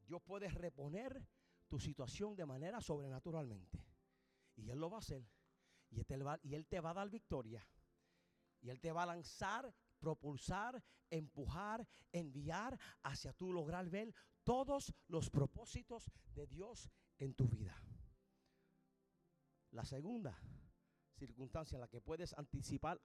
Dios 0.07 0.23
puede 0.23 0.49
reponer 0.49 1.23
tu 1.69 1.79
situación 1.79 2.35
de 2.35 2.47
manera 2.47 2.81
sobrenaturalmente. 2.81 3.85
Y 4.57 4.71
Él 4.71 4.79
lo 4.79 4.89
va 4.89 4.97
a 4.97 5.01
hacer. 5.01 5.23
Y 6.43 6.55
él 6.55 6.67
te 6.67 6.81
va 6.81 6.91
a 6.91 6.95
dar 6.95 7.11
victoria. 7.11 7.67
Y 8.65 8.71
Él 8.71 8.81
te 8.81 8.93
va 8.93 9.03
a 9.03 9.07
lanzar, 9.07 9.75
propulsar, 9.99 10.83
empujar, 11.11 11.87
enviar 12.13 12.81
hacia 13.03 13.35
tu 13.35 13.53
lograr 13.53 13.91
ver 13.91 14.15
todos 14.43 14.95
los 15.07 15.29
propósitos 15.29 16.11
de 16.35 16.47
Dios 16.47 16.91
en 17.19 17.35
tu 17.35 17.47
vida. 17.47 17.79
La 19.71 19.85
segunda 19.85 20.41
circunstancia 21.13 21.77
en 21.77 21.83
la 21.83 21.89
que 21.89 22.01
puedes 22.01 22.33
anticipar 22.33 22.99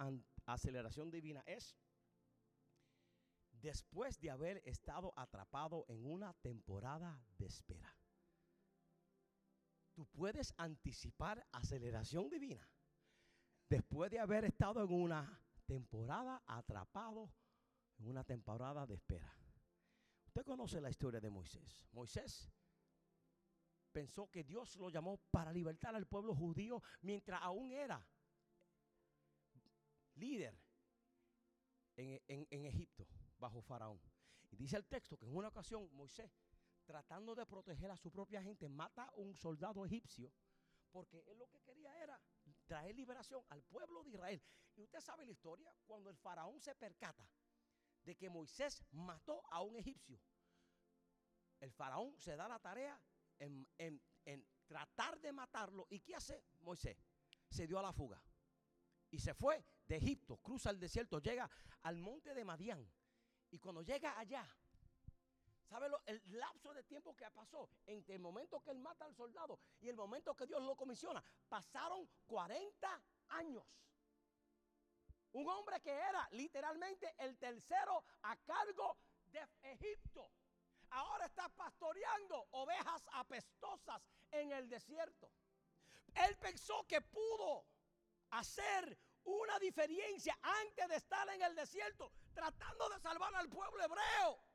aceleración 0.45 1.11
divina 1.11 1.43
es 1.45 1.75
después 3.51 4.17
de 4.21 4.31
haber 4.31 4.61
estado 4.65 5.13
atrapado 5.17 5.85
en 5.89 6.05
una 6.05 6.33
temporada 6.35 7.21
de 7.37 7.47
espera. 7.47 7.93
Tú 9.93 10.05
puedes 10.05 10.53
anticipar 10.55 11.45
aceleración 11.51 12.29
divina 12.29 12.65
después 13.69 14.09
de 14.11 14.19
haber 14.19 14.45
estado 14.45 14.83
en 14.83 14.91
una 14.91 15.41
temporada 15.65 16.41
atrapado 16.47 17.31
en 17.99 18.07
una 18.07 18.23
temporada 18.23 18.85
de 18.85 18.95
espera. 18.95 19.31
Usted 20.25 20.43
conoce 20.45 20.79
la 20.79 20.89
historia 20.89 21.19
de 21.19 21.29
Moisés. 21.29 21.85
Moisés 21.91 22.49
pensó 23.91 24.29
que 24.29 24.43
Dios 24.43 24.75
lo 24.77 24.89
llamó 24.89 25.17
para 25.31 25.51
libertar 25.51 25.95
al 25.95 26.07
pueblo 26.07 26.33
judío 26.33 26.81
mientras 27.01 27.41
aún 27.41 27.71
era 27.71 28.05
líder 30.15 30.57
en, 31.95 32.47
en 32.49 32.65
Egipto 32.65 33.07
bajo 33.37 33.61
Faraón. 33.61 33.99
Y 34.51 34.55
dice 34.55 34.77
el 34.77 34.85
texto 34.85 35.17
que 35.17 35.25
en 35.25 35.35
una 35.35 35.49
ocasión 35.49 35.89
Moisés 35.93 36.31
tratando 36.89 37.35
de 37.35 37.45
proteger 37.45 37.91
a 37.91 37.97
su 37.97 38.09
propia 38.09 38.41
gente, 38.41 38.67
mata 38.67 39.03
a 39.03 39.13
un 39.17 39.35
soldado 39.35 39.85
egipcio, 39.85 40.33
porque 40.91 41.23
él 41.27 41.37
lo 41.37 41.47
que 41.47 41.61
quería 41.61 41.95
era 42.01 42.19
traer 42.69 42.95
liberación 42.95 43.43
al 43.49 43.63
pueblo 43.63 44.03
de 44.03 44.11
Israel. 44.11 44.41
Y 44.75 44.83
usted 44.83 45.01
sabe 45.01 45.25
la 45.25 45.31
historia, 45.31 45.75
cuando 45.87 46.11
el 46.11 46.17
faraón 46.17 46.61
se 46.61 46.75
percata 46.75 47.27
de 48.03 48.15
que 48.15 48.29
Moisés 48.29 48.85
mató 48.91 49.43
a 49.51 49.61
un 49.61 49.75
egipcio, 49.75 50.21
el 51.59 51.71
faraón 51.71 52.17
se 52.19 52.35
da 52.35 52.47
la 52.47 52.59
tarea 52.59 53.01
en, 53.39 53.67
en 53.77 54.47
tratar 54.67 55.19
de 55.19 55.31
matarlo. 55.33 55.87
¿Y 55.89 55.99
qué 55.99 56.15
hace 56.15 56.45
Moisés? 56.59 57.03
Se 57.49 57.65
dio 57.65 57.79
a 57.79 57.81
la 57.81 57.91
fuga. 57.91 58.23
Y 59.09 59.19
se 59.19 59.33
fue 59.33 59.65
de 59.87 59.97
Egipto, 59.97 60.37
cruza 60.37 60.69
el 60.69 60.79
desierto, 60.79 61.19
llega 61.19 61.49
al 61.81 61.97
monte 61.97 62.35
de 62.35 62.45
Madián. 62.45 62.87
Y 63.49 63.57
cuando 63.57 63.81
llega 63.81 64.17
allá, 64.19 64.47
¿sabe 65.69 65.87
el 66.07 66.21
lapso 66.31 66.73
de 66.73 66.83
tiempo 66.83 67.15
que 67.15 67.29
pasó 67.31 67.69
entre 67.85 68.15
el 68.15 68.21
momento 68.21 68.61
que 68.61 68.71
él 68.71 68.79
mata 68.79 69.05
al 69.05 69.15
soldado 69.15 69.59
y 69.79 69.89
el 69.89 69.95
momento 69.95 70.35
que 70.35 70.47
Dios 70.47 70.61
lo 70.63 70.75
comisiona? 70.75 71.23
Pasaron 71.47 72.09
40 72.25 73.01
años. 73.29 73.63
Un 75.31 75.47
hombre 75.47 75.79
que 75.81 75.91
era 75.91 76.27
literalmente 76.31 77.13
el 77.19 77.37
tercero 77.37 78.03
a 78.23 78.35
cargo 78.37 78.97
de 79.25 79.47
Egipto. 79.61 80.31
Ahora 80.89 81.27
está 81.27 81.47
pastoreando 81.49 82.47
ovejas 82.51 83.07
apestosas 83.13 84.01
en 84.31 84.51
el 84.51 84.67
desierto. 84.67 85.31
Él 86.15 86.35
pensó 86.37 86.83
que 86.87 86.99
pudo 87.01 87.67
hacer 88.31 88.97
una 89.23 89.59
diferencia 89.59 90.35
antes 90.41 90.87
de 90.87 90.95
estar 90.95 91.29
en 91.29 91.43
el 91.43 91.55
desierto, 91.55 92.11
tratando 92.33 92.89
de 92.89 92.99
salvar 92.99 93.35
al 93.35 93.49
pueblo 93.49 93.83
hebreo. 93.83 94.48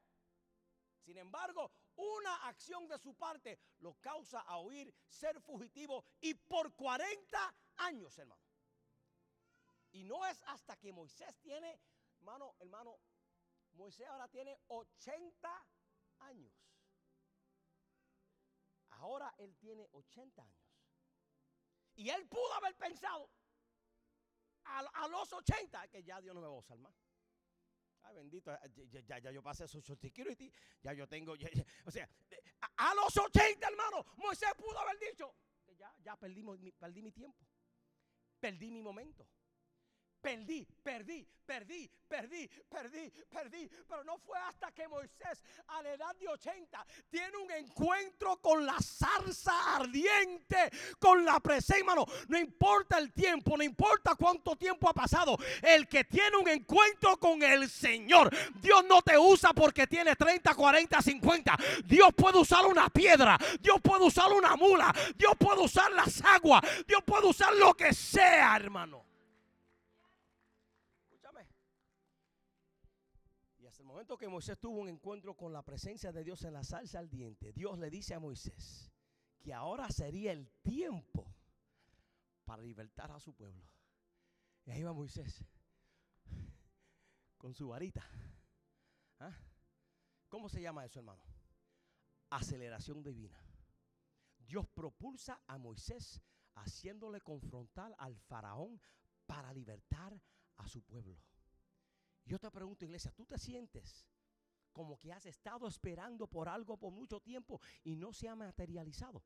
Sin 1.05 1.19
embargo, 1.19 1.71
una 1.97 2.49
acción 2.49 2.89
de 2.89 2.99
su 2.99 3.15
parte 3.15 3.59
lo 3.81 3.95
causa 4.01 4.41
a 4.41 4.57
oír 4.57 4.93
ser 5.07 5.41
fugitivo 5.41 6.05
y 6.21 6.35
por 6.35 6.75
40 6.75 7.55
años, 7.77 8.17
hermano. 8.19 8.43
Y 9.93 10.03
no 10.05 10.25
es 10.27 10.43
hasta 10.45 10.77
que 10.77 10.93
Moisés 10.93 11.39
tiene, 11.41 11.79
hermano, 12.17 12.57
hermano, 12.59 12.99
Moisés 13.75 14.09
ahora 14.09 14.29
tiene 14.29 14.59
80 14.69 15.67
años. 16.21 16.53
Ahora 18.91 19.35
él 19.39 19.55
tiene 19.57 19.87
80 19.93 20.43
años. 20.43 20.65
Y 21.97 22.09
él 22.09 22.27
pudo 22.29 22.53
haber 22.55 22.75
pensado 22.77 23.31
a, 24.65 25.09
los 25.09 25.33
80, 25.33 25.89
que 25.89 26.03
ya 26.03 26.21
Dios 26.21 26.35
no 26.35 26.41
me 26.41 26.49
va 26.49 26.55
a 26.55 26.59
usar 26.59 26.79
más. 26.79 26.95
Ay, 28.05 28.15
bendito, 28.15 28.51
ya, 29.07 29.19
ya, 29.19 29.31
yo 29.31 29.43
pasé 29.43 29.67
Social 29.67 29.97
Security, 29.97 30.51
ya 30.83 30.93
yo 30.93 31.09
tengo, 31.09 31.33
o 31.87 31.91
sea, 31.91 32.09
a, 32.77 32.95
los 32.95 33.17
80, 33.17 33.67
hermano, 33.67 34.05
Moisés 34.17 34.53
pudo 34.57 34.79
haber 34.79 34.99
dicho, 34.99 35.35
ya, 35.79 35.95
ya 36.03 36.17
perdí 36.17 36.43
mi 37.03 37.13
tiempo, 37.13 37.39
perdí 38.41 38.71
mi 38.71 38.83
momento. 38.83 39.27
Perdí, 40.25 40.67
perdí, 40.83 41.29
perdí, 41.45 41.91
perdí, 42.09 42.51
perdí, 42.67 43.13
perdí. 43.29 43.71
Pero 43.87 44.05
no 44.05 44.17
fue 44.17 44.39
hasta 44.39 44.73
que 44.73 44.89
Moisés 44.89 45.43
a 45.67 45.83
la 45.83 45.93
edad 45.93 46.17
de 46.17 46.27
80 46.27 46.87
tiene 47.11 47.37
un 47.37 47.51
encuentro 47.51 48.39
con 48.39 48.65
la 48.65 48.79
zarza 48.81 49.77
ardiente, 49.77 50.71
con 50.99 51.27
la 51.27 51.41
presencia. 51.41 51.81
Hermano, 51.81 52.07
no 52.29 52.39
importa 52.39 52.97
el 52.97 53.13
tiempo, 53.13 53.55
no 53.55 53.63
importa 53.63 54.15
cuánto 54.15 54.57
tiempo 54.57 54.89
ha 54.89 54.95
pasado. 54.95 55.37
El 55.61 55.87
que 55.89 56.05
tiene 56.05 56.39
un 56.39 56.49
encuentro 56.49 57.19
con 57.19 57.43
el 57.43 57.69
Señor, 57.69 58.35
Dios 58.63 58.83
no 58.89 59.03
te 59.03 59.19
usa 59.19 59.53
porque 59.53 59.87
tiene 59.87 60.17
30, 60.17 60.55
40, 60.55 61.03
50. 61.03 61.57
Dios 61.85 62.15
puede 62.17 62.39
usar 62.39 62.65
una 62.65 62.89
piedra, 62.89 63.37
Dios 63.61 63.77
puede 63.83 64.07
usar 64.07 64.33
una 64.33 64.57
mula, 64.57 64.91
Dios 65.17 65.35
puede 65.39 65.61
usar 65.61 65.93
las 65.93 66.25
aguas, 66.25 66.63
Dios 66.87 67.03
puede 67.05 67.27
usar 67.27 67.55
lo 67.57 67.75
que 67.75 67.93
sea, 67.93 68.57
hermano. 68.57 69.05
Momento 74.05 74.19
que 74.19 74.29
Moisés 74.29 74.59
tuvo 74.59 74.81
un 74.81 74.89
encuentro 74.91 75.35
con 75.35 75.51
la 75.51 75.63
presencia 75.63 76.13
de 76.13 76.23
Dios 76.23 76.45
en 76.45 76.53
la 76.53 76.63
salsa 76.63 76.99
al 76.99 77.09
diente, 77.09 77.55
Dios 77.55 77.79
le 77.79 77.89
dice 77.89 78.13
a 78.13 78.21
Moisés 78.21 78.93
que 79.41 79.55
ahora 79.55 79.89
sería 79.89 80.31
el 80.31 80.47
tiempo 80.61 81.35
para 82.45 82.63
libertar 82.63 83.11
a 83.13 83.19
su 83.19 83.33
pueblo. 83.33 83.67
Y 84.67 84.73
ahí 84.73 84.83
va 84.83 84.93
Moisés 84.93 85.43
con 87.39 87.55
su 87.55 87.69
varita. 87.69 88.07
¿Ah? 89.21 89.33
¿Cómo 90.29 90.51
se 90.51 90.61
llama 90.61 90.85
eso, 90.85 90.99
hermano? 90.99 91.23
Aceleración 92.29 93.03
divina. 93.03 93.39
Dios 94.37 94.67
propulsa 94.69 95.41
a 95.47 95.57
Moisés 95.57 96.21
haciéndole 96.57 97.23
confrontar 97.23 97.95
al 97.97 98.19
faraón 98.19 98.79
para 99.25 99.51
libertar 99.55 100.21
a 100.59 100.69
su 100.69 100.83
pueblo. 100.83 101.17
Yo 102.25 102.39
te 102.39 102.51
pregunto, 102.51 102.85
iglesia, 102.85 103.13
¿tú 103.13 103.27
te 103.27 103.39
sientes 103.39 104.07
como 104.73 104.99
que 104.99 105.13
has 105.13 105.27
estado 105.27 105.69
esperando 105.69 106.27
por 106.27 106.49
algo 106.49 106.77
por 106.77 106.93
mucho 106.93 107.21
tiempo 107.21 107.61
y 107.83 107.97
no 107.97 108.13
se 108.13 108.29
ha 108.29 108.35
materializado? 108.35 109.23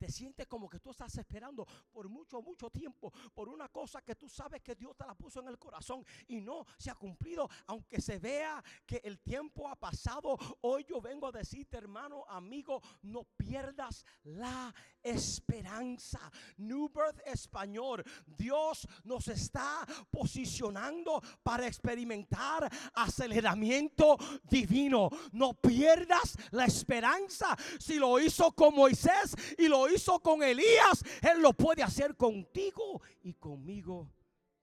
Te 0.00 0.10
sientes 0.10 0.46
como 0.46 0.66
que 0.66 0.80
tú 0.80 0.92
estás 0.92 1.14
esperando 1.18 1.66
por 1.92 2.08
mucho, 2.08 2.40
mucho 2.40 2.70
tiempo 2.70 3.12
por 3.34 3.50
una 3.50 3.68
cosa 3.68 4.00
que 4.00 4.14
tú 4.14 4.30
sabes 4.30 4.62
que 4.62 4.74
Dios 4.74 4.96
te 4.96 5.04
la 5.04 5.14
puso 5.14 5.40
en 5.42 5.48
el 5.48 5.58
corazón 5.58 6.02
y 6.26 6.40
no 6.40 6.64
se 6.78 6.90
ha 6.90 6.94
cumplido, 6.94 7.50
aunque 7.66 8.00
se 8.00 8.18
vea 8.18 8.64
que 8.86 9.02
el 9.04 9.18
tiempo 9.20 9.68
ha 9.68 9.76
pasado. 9.76 10.38
Hoy 10.62 10.86
yo 10.88 11.02
vengo 11.02 11.26
a 11.26 11.32
decirte, 11.32 11.76
hermano, 11.76 12.24
amigo, 12.28 12.80
no 13.02 13.24
pierdas 13.36 14.06
la 14.22 14.74
esperanza. 15.02 16.32
New 16.56 16.88
Birth 16.88 17.20
Español, 17.26 18.02
Dios 18.24 18.88
nos 19.04 19.28
está 19.28 19.86
posicionando 20.10 21.22
para 21.42 21.66
experimentar 21.66 22.72
aceleramiento 22.94 24.16
divino. 24.44 25.10
No 25.32 25.52
pierdas 25.52 26.38
la 26.52 26.64
esperanza. 26.64 27.54
Si 27.78 27.96
lo 27.96 28.18
hizo 28.18 28.52
con 28.52 28.74
Moisés 28.74 29.36
y 29.58 29.68
lo 29.68 29.88
hizo 29.88 29.89
con 30.22 30.42
Elías, 30.42 31.04
Él 31.22 31.40
lo 31.40 31.52
puede 31.52 31.82
hacer 31.82 32.16
contigo 32.16 33.00
y 33.22 33.34
conmigo 33.34 34.10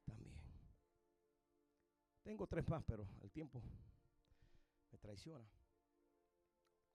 también. 0.06 0.36
Tengo 2.24 2.48
tres 2.48 2.68
más, 2.68 2.84
pero 2.84 3.08
el 3.22 3.32
tiempo 3.32 3.62
me 4.92 4.98
traiciona. 4.98 5.46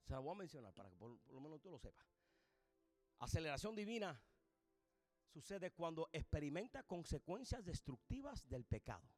Se 0.05 0.12
la 0.12 0.18
voy 0.18 0.33
a 0.33 0.38
mencionar 0.38 0.73
para 0.75 0.90
que 0.90 0.97
por, 0.97 1.18
lo 1.31 1.40
menos 1.40 1.61
tú 1.61 1.71
lo 1.71 1.79
sepas. 1.79 2.07
Aceleración 3.18 3.75
divina 3.75 4.21
sucede 5.29 5.71
cuando 5.71 6.09
experimenta 6.12 6.83
consecuencias 6.83 7.64
destructivas 7.64 8.49
del 8.49 8.64
pecado. 8.64 9.09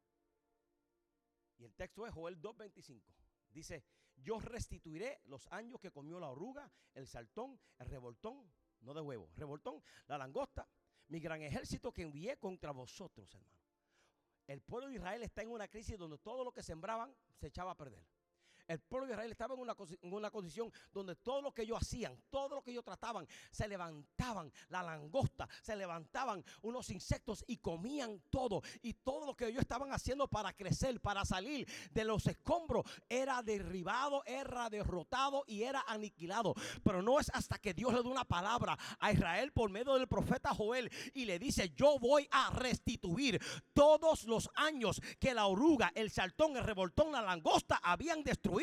Y 1.59 1.65
el 1.65 1.75
texto 1.75 2.07
es 2.07 2.13
Joel 2.13 2.41
2.25. 2.41 3.01
Dice, 3.51 3.85
yo 4.17 4.39
restituiré 4.41 5.21
los 5.25 5.47
años 5.53 5.81
que 5.81 5.91
comió 5.91 6.21
la 6.21 6.29
oruga, 6.29 6.71
el 6.95 7.07
saltón, 7.07 7.59
el 7.79 7.89
revoltón, 7.89 8.45
no 8.85 8.95
de 8.95 9.01
huevo, 9.01 9.29
revoltón, 9.37 9.83
la 10.07 10.19
langosta, 10.19 10.69
mi 11.09 11.21
gran 11.21 11.43
ejército 11.43 11.93
que 11.93 12.03
envié 12.03 12.39
contra 12.39 12.71
vosotros, 12.71 13.35
hermano. 13.35 13.55
El 14.47 14.61
pueblo 14.61 14.89
de 14.89 14.97
Israel 14.97 15.23
está 15.23 15.43
en 15.43 15.51
una 15.51 15.69
crisis 15.69 15.99
donde 15.99 16.19
todo 16.19 16.45
lo 16.45 16.53
que 16.53 16.63
sembraban 16.63 17.15
se 17.35 17.47
echaba 17.47 17.73
a 17.73 17.77
perder. 17.77 18.05
El 18.67 18.81
pueblo 18.81 19.07
de 19.07 19.13
Israel 19.13 19.31
estaba 19.31 19.55
en 19.55 19.61
una, 19.61 19.77
una 20.03 20.31
condición 20.31 20.73
donde 20.93 21.17
todo 21.17 21.43
lo 21.43 21.53
que 21.53 21.63
ellos 21.63 21.79
hacían, 21.81 22.19
todo 22.31 22.57
lo 22.57 22.63
que 22.63 22.71
ellos 22.71 22.85
trataban, 22.85 23.27
se 23.51 23.69
levantaban 23.69 24.51
la 24.69 24.83
langosta, 24.83 25.47
se 25.61 25.77
levantaban 25.77 26.43
unos 26.63 26.89
insectos 26.91 27.45
y 27.47 27.59
comían 27.59 28.23
todo. 28.31 28.63
Y 28.81 28.95
todo 28.95 29.27
lo 29.27 29.37
que 29.37 29.49
ellos 29.49 29.61
estaban 29.61 29.93
haciendo 29.93 30.29
para 30.29 30.55
crecer, 30.55 30.99
para 31.01 31.27
salir 31.27 31.69
de 31.91 32.05
los 32.05 32.27
escombros, 32.27 32.85
era 33.09 33.43
derribado, 33.43 34.25
era 34.25 34.71
derrotado 34.71 35.45
y 35.47 35.63
era 35.63 35.85
aniquilado. 35.87 36.55
Pero 36.83 37.03
no 37.03 37.21
es 37.21 37.31
hasta 37.35 37.59
que 37.59 37.75
Dios 37.75 37.93
le 37.93 38.03
da 38.03 38.09
una 38.09 38.25
palabra 38.25 38.79
a 38.99 39.13
Israel 39.13 39.53
por 39.53 39.71
medio 39.71 39.95
del 39.95 40.09
profeta 40.09 40.55
Joel 40.55 40.91
y 41.13 41.27
le 41.27 41.39
dice, 41.39 41.71
yo 41.77 41.99
voy 41.99 42.27
a 42.31 42.51
restituir 42.51 43.41
todos 43.75 44.25
los 44.25 44.49
años 44.55 45.03
que 45.21 45.35
la 45.35 45.47
oruga, 45.47 45.93
el 45.95 46.11
saltón, 46.11 46.57
el 46.57 46.65
revoltón, 46.65 47.13
la 47.13 47.21
langosta 47.21 47.79
habían 47.83 48.23
destruido 48.23 48.54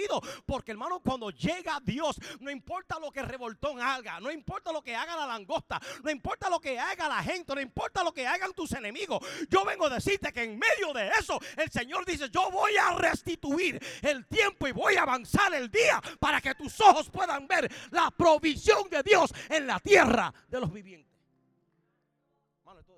porque 0.45 0.71
hermano, 0.71 0.99
cuando 0.99 1.29
llega 1.29 1.79
Dios, 1.83 2.19
no 2.39 2.49
importa 2.49 2.99
lo 2.99 3.11
que 3.11 3.21
revoltón 3.21 3.81
haga, 3.81 4.19
no 4.19 4.31
importa 4.31 4.71
lo 4.71 4.81
que 4.81 4.95
haga 4.95 5.15
la 5.15 5.25
langosta, 5.25 5.79
no 6.03 6.11
importa 6.11 6.49
lo 6.49 6.59
que 6.59 6.79
haga 6.79 7.07
la 7.07 7.23
gente, 7.23 7.53
no 7.55 7.61
importa 7.61 8.03
lo 8.03 8.13
que 8.13 8.25
hagan 8.25 8.53
tus 8.53 8.71
enemigos. 8.73 9.19
Yo 9.49 9.65
vengo 9.65 9.85
a 9.85 9.89
decirte 9.89 10.31
que 10.31 10.43
en 10.43 10.59
medio 10.59 10.93
de 10.93 11.09
eso, 11.09 11.39
el 11.57 11.69
Señor 11.71 12.05
dice, 12.05 12.29
yo 12.29 12.49
voy 12.51 12.75
a 12.77 12.95
restituir 12.95 13.81
el 14.01 14.25
tiempo 14.27 14.67
y 14.67 14.71
voy 14.71 14.95
a 14.95 15.03
avanzar 15.03 15.53
el 15.53 15.69
día 15.69 16.01
para 16.19 16.41
que 16.41 16.55
tus 16.55 16.79
ojos 16.81 17.09
puedan 17.09 17.47
ver 17.47 17.71
la 17.91 18.11
provisión 18.11 18.89
de 18.89 19.03
Dios 19.03 19.33
en 19.49 19.67
la 19.67 19.79
tierra 19.79 20.33
de 20.47 20.59
los 20.59 20.71
vivientes. 20.71 21.11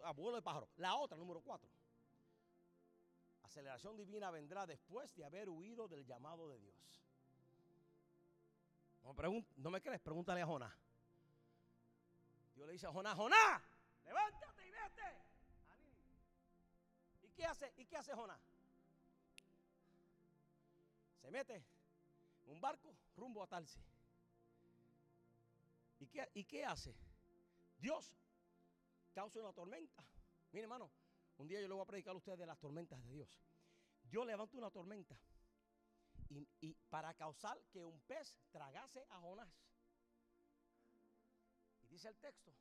abuelo 0.03 0.35
de 0.35 0.41
pájaro. 0.41 0.67
La 0.77 0.95
otra, 0.95 1.17
número 1.17 1.41
cuatro 1.41 1.69
aceleración 3.53 3.95
divina 3.95 4.31
vendrá 4.31 4.65
después 4.65 5.13
de 5.15 5.23
haber 5.23 5.47
huido 5.47 5.87
del 5.87 6.03
llamado 6.05 6.49
de 6.49 6.57
Dios. 6.57 6.75
No, 9.03 9.69
me 9.69 9.79
crees, 9.79 10.01
pregúntale 10.01 10.41
a 10.41 10.45
Jonás. 10.47 10.73
Dios 12.55 12.65
le 12.65 12.73
dice 12.73 12.87
a 12.87 12.91
Jonás, 12.91 13.15
Jonás, 13.15 13.61
levántate 14.05 14.67
y 14.67 14.71
vete. 14.71 15.17
¿Y 17.21 17.31
qué 17.31 17.45
hace? 17.45 17.73
¿Y 17.77 17.85
qué 17.85 17.97
hace 17.97 18.13
Jonás? 18.15 18.41
Se 21.21 21.29
mete 21.29 21.63
en 22.45 22.49
un 22.49 22.59
barco 22.59 22.95
rumbo 23.15 23.43
a 23.43 23.47
Tarsi. 23.47 23.79
¿Y 25.99 26.07
qué, 26.07 26.27
¿Y 26.33 26.43
qué 26.45 26.65
hace? 26.65 26.95
Dios 27.77 28.15
causa 29.13 29.39
una 29.39 29.53
tormenta. 29.53 30.03
Mire, 30.51 30.63
hermano, 30.63 30.89
un 31.37 31.47
día 31.47 31.59
yo 31.59 31.67
le 31.67 31.73
voy 31.73 31.83
a 31.83 31.87
predicar 31.87 32.13
a 32.13 32.17
ustedes 32.17 32.39
de 32.39 32.45
las 32.45 32.59
tormentas 32.59 33.01
de 33.03 33.11
Dios. 33.11 33.41
Dios 34.03 34.25
levanta 34.25 34.57
una 34.57 34.69
tormenta 34.69 35.17
y, 36.29 36.73
para 36.89 37.13
causar 37.13 37.61
que 37.71 37.83
un 37.83 37.99
pez 38.01 38.37
tragase 38.51 39.05
a 39.09 39.19
Jonás. 39.19 39.53
Y 41.81 41.87
dice 41.87 42.07
el 42.09 42.17
texto 42.17 42.53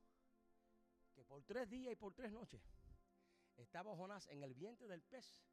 que 1.15 1.25
por 1.25 1.43
tres 1.45 1.69
días 1.69 1.93
y 1.93 1.97
por 1.97 2.15
tres 2.15 2.33
noches 2.33 2.63
estaba 3.57 3.95
Jonás 3.95 4.27
en 4.29 4.43
el 4.43 4.55
vientre 4.55 4.89
del 4.89 5.03
pez. 5.03 5.45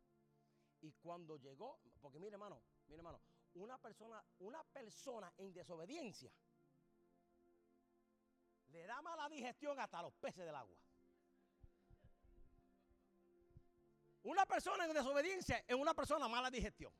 Y 0.81 0.93
cuando 0.93 1.35
llegó, 1.37 1.79
porque 1.99 2.19
mire 2.19 2.33
hermano, 2.33 2.61
mire 2.87 2.99
hermano, 2.99 3.19
una 3.55 3.77
persona, 3.77 4.23
una 4.39 4.63
persona 4.63 5.33
en 5.37 5.51
desobediencia 5.53 6.31
le 8.71 8.85
da 8.85 9.01
mala 9.01 9.27
digestión 9.29 9.79
hasta 9.79 10.01
los 10.01 10.13
peces 10.13 10.45
del 10.45 10.55
agua. 10.55 10.77
Una 14.23 14.45
persona 14.45 14.85
en 14.85 14.93
desobediencia 14.93 15.63
es 15.67 15.75
una 15.75 15.93
persona 15.93 16.27
mala 16.27 16.51
digestión. 16.51 16.93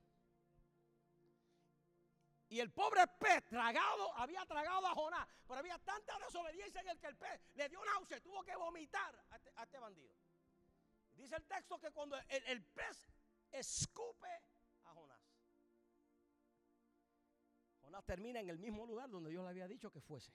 Y 2.47 2.59
el 2.59 2.71
pobre 2.71 3.05
pez 3.19 3.45
tragado, 3.47 4.15
había 4.17 4.43
tragado 4.45 4.87
a 4.87 4.95
Jonás, 4.95 5.27
pero 5.47 5.59
había 5.59 5.77
tanta 5.79 6.17
desobediencia 6.17 6.81
en 6.81 6.89
el 6.89 6.99
que 6.99 7.07
el 7.07 7.15
pez 7.15 7.39
le 7.53 7.69
dio 7.69 7.83
náusea, 7.85 8.19
tuvo 8.21 8.43
que 8.43 8.55
vomitar 8.55 9.23
este, 9.35 9.51
a 9.55 9.63
este, 9.63 9.79
bandido. 9.79 10.15
Dice 11.15 11.35
el 11.35 11.45
texto 11.45 11.79
que 11.79 11.91
cuando 11.91 12.17
el, 12.17 12.43
el 12.47 12.63
pez 12.63 13.07
escupe 13.51 14.31
a 14.85 14.93
Jonás, 14.93 15.21
Jonás 17.81 18.05
termina 18.05 18.39
en 18.39 18.49
el 18.49 18.57
mismo 18.57 18.85
lugar 18.87 19.09
donde 19.11 19.29
Dios 19.29 19.43
le 19.43 19.49
había 19.49 19.67
dicho 19.67 19.91
que 19.91 20.01
fuese. 20.01 20.33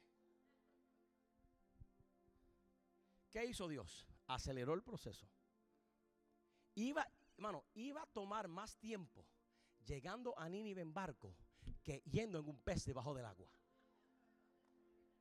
¿Qué 3.30 3.44
hizo 3.44 3.66
Dios? 3.66 4.06
Aceleró 4.28 4.74
el 4.74 4.84
proceso. 4.84 5.26
Iba, 6.74 7.06
hermano, 7.36 7.64
iba 7.74 8.02
a 8.02 8.06
tomar 8.06 8.48
más 8.48 8.76
tiempo 8.76 9.26
llegando 9.84 10.38
a 10.38 10.48
Nínive 10.48 10.82
en 10.82 10.92
barco 10.92 11.34
que 11.82 12.02
yendo 12.10 12.38
en 12.38 12.48
un 12.48 12.58
pez 12.58 12.84
debajo 12.84 13.14
del 13.14 13.26
agua. 13.26 13.48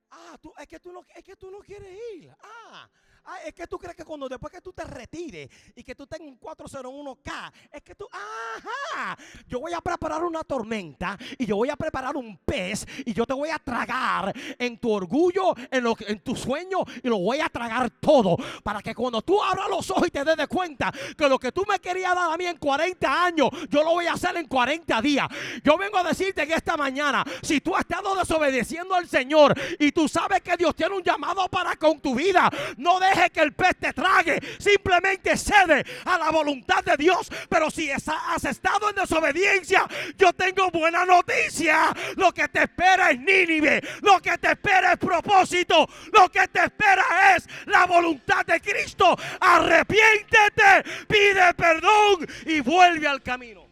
Ah, 0.09 0.37
tú, 0.41 0.53
es, 0.57 0.67
que 0.67 0.79
tú 0.79 0.91
no, 0.91 1.03
es 1.15 1.23
que 1.23 1.35
tú 1.35 1.49
no 1.49 1.59
quieres 1.59 1.97
ir. 2.15 2.35
Ah, 2.39 2.89
Ah, 3.25 3.37
es 3.45 3.53
que 3.53 3.67
tú 3.67 3.77
crees 3.77 3.95
que 3.95 4.03
cuando 4.03 4.27
después 4.27 4.51
que 4.51 4.59
tú 4.59 4.73
te 4.73 4.83
retires 4.83 5.49
y 5.73 5.81
que 5.81 5.95
tú 5.95 6.05
tengas 6.05 6.27
un 6.27 6.37
401k, 6.37 7.53
es 7.71 7.81
que 7.81 7.95
tú, 7.95 8.05
ajá, 8.11 9.17
yo 9.47 9.61
voy 9.61 9.71
a 9.71 9.79
preparar 9.79 10.25
una 10.25 10.43
tormenta 10.43 11.17
y 11.37 11.45
yo 11.45 11.55
voy 11.55 11.69
a 11.69 11.77
preparar 11.77 12.17
un 12.17 12.37
pez 12.39 12.85
y 13.05 13.13
yo 13.13 13.25
te 13.25 13.33
voy 13.33 13.49
a 13.49 13.59
tragar 13.59 14.33
en 14.59 14.77
tu 14.77 14.91
orgullo, 14.91 15.55
en, 15.71 15.85
lo, 15.85 15.95
en 16.01 16.19
tu 16.19 16.35
sueño 16.35 16.79
y 17.01 17.07
lo 17.07 17.17
voy 17.19 17.39
a 17.39 17.47
tragar 17.47 17.89
todo 17.91 18.35
para 18.61 18.81
que 18.81 18.93
cuando 18.93 19.21
tú 19.21 19.41
abras 19.41 19.69
los 19.69 19.89
ojos 19.89 20.09
y 20.09 20.11
te 20.11 20.25
des 20.25 20.35
de 20.35 20.47
cuenta 20.47 20.91
que 21.17 21.29
lo 21.29 21.39
que 21.39 21.53
tú 21.53 21.63
me 21.65 21.79
querías 21.79 22.13
dar 22.13 22.29
a 22.29 22.35
mí 22.35 22.45
en 22.45 22.57
40 22.57 23.25
años, 23.25 23.49
yo 23.69 23.85
lo 23.85 23.91
voy 23.91 24.07
a 24.07 24.13
hacer 24.13 24.35
en 24.35 24.47
40 24.47 25.01
días. 25.01 25.29
Yo 25.63 25.77
vengo 25.77 25.97
a 25.97 26.03
decirte 26.03 26.45
que 26.45 26.55
esta 26.55 26.75
mañana, 26.75 27.23
si 27.41 27.61
tú 27.61 27.73
has 27.73 27.81
estado 27.81 28.15
desobedeciendo 28.17 28.95
al 28.95 29.07
Señor 29.07 29.57
y 29.79 29.93
tú 29.93 30.09
sabes 30.09 30.41
que 30.41 30.57
Dios 30.57 30.75
tiene 30.75 30.93
un 30.93 31.03
llamado 31.03 31.47
para 31.47 31.77
con 31.77 32.01
tu 32.01 32.15
vida, 32.15 32.49
no 32.75 32.99
dejes 32.99 33.12
deje 33.13 33.29
que 33.29 33.41
el 33.41 33.53
pez 33.53 33.75
te 33.77 33.93
trague. 33.93 34.39
Simplemente 34.59 35.37
cede 35.37 35.83
a 36.05 36.17
la 36.17 36.31
voluntad 36.31 36.83
de 36.83 36.97
Dios. 36.97 37.29
Pero 37.49 37.69
si 37.69 37.89
has 37.91 38.45
estado 38.45 38.89
en 38.89 38.95
desobediencia, 38.95 39.87
yo 40.17 40.33
tengo 40.33 40.69
buena 40.71 41.05
noticia. 41.05 41.93
Lo 42.15 42.31
que 42.31 42.47
te 42.47 42.63
espera 42.63 43.11
es 43.11 43.19
Nínive. 43.19 43.81
Lo 44.01 44.19
que 44.19 44.37
te 44.37 44.51
espera 44.51 44.93
es 44.93 44.97
propósito. 44.97 45.87
Lo 46.11 46.29
que 46.29 46.47
te 46.47 46.63
espera 46.63 47.35
es 47.35 47.47
la 47.65 47.85
voluntad 47.85 48.45
de 48.45 48.59
Cristo. 48.59 49.15
Arrepiéntete, 49.39 51.05
pide 51.07 51.53
perdón 51.55 52.27
y 52.45 52.59
vuelve 52.61 53.07
al 53.07 53.21
camino. 53.21 53.67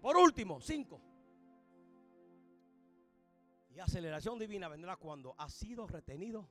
Por 0.00 0.16
último, 0.16 0.60
cinco. 0.60 1.00
Y 3.70 3.80
aceleración 3.80 4.38
divina 4.38 4.68
vendrá 4.68 4.96
cuando 4.96 5.34
ha 5.38 5.48
sido 5.48 5.86
retenido 5.86 6.48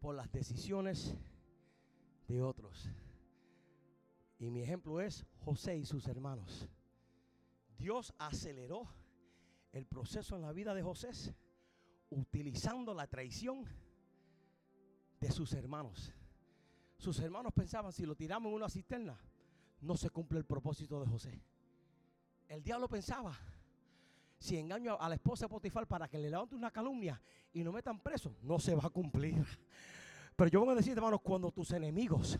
por 0.00 0.14
las 0.14 0.30
decisiones 0.30 1.14
de 2.26 2.42
otros. 2.42 2.88
Y 4.38 4.50
mi 4.50 4.62
ejemplo 4.62 5.00
es 5.00 5.26
José 5.40 5.76
y 5.76 5.84
sus 5.84 6.06
hermanos. 6.06 6.68
Dios 7.76 8.12
aceleró 8.18 8.88
el 9.72 9.86
proceso 9.86 10.36
en 10.36 10.42
la 10.42 10.52
vida 10.52 10.74
de 10.74 10.82
José 10.82 11.10
utilizando 12.10 12.94
la 12.94 13.06
traición 13.06 13.64
de 15.20 15.30
sus 15.30 15.52
hermanos. 15.52 16.12
Sus 16.96 17.18
hermanos 17.20 17.52
pensaban, 17.52 17.92
si 17.92 18.04
lo 18.04 18.16
tiramos 18.16 18.50
en 18.50 18.56
una 18.56 18.68
cisterna, 18.68 19.18
no 19.80 19.96
se 19.96 20.10
cumple 20.10 20.38
el 20.38 20.44
propósito 20.44 21.00
de 21.00 21.06
José. 21.06 21.42
El 22.48 22.62
diablo 22.62 22.88
pensaba, 22.88 23.38
si 24.38 24.56
engaño 24.56 24.96
a 25.00 25.08
la 25.08 25.16
esposa 25.16 25.46
de 25.46 25.48
Potifar 25.48 25.86
para 25.86 26.08
que 26.08 26.18
le 26.18 26.30
levante 26.30 26.54
una 26.54 26.70
calumnia 26.70 27.20
y 27.52 27.64
no 27.64 27.72
metan 27.72 28.00
preso, 28.00 28.34
no 28.42 28.58
se 28.58 28.74
va 28.74 28.82
a 28.84 28.90
cumplir. 28.90 29.44
Pero 30.36 30.50
yo 30.50 30.60
voy 30.60 30.70
a 30.70 30.76
decir, 30.76 30.92
hermanos, 30.92 31.20
cuando 31.22 31.50
tus 31.50 31.72
enemigos 31.72 32.38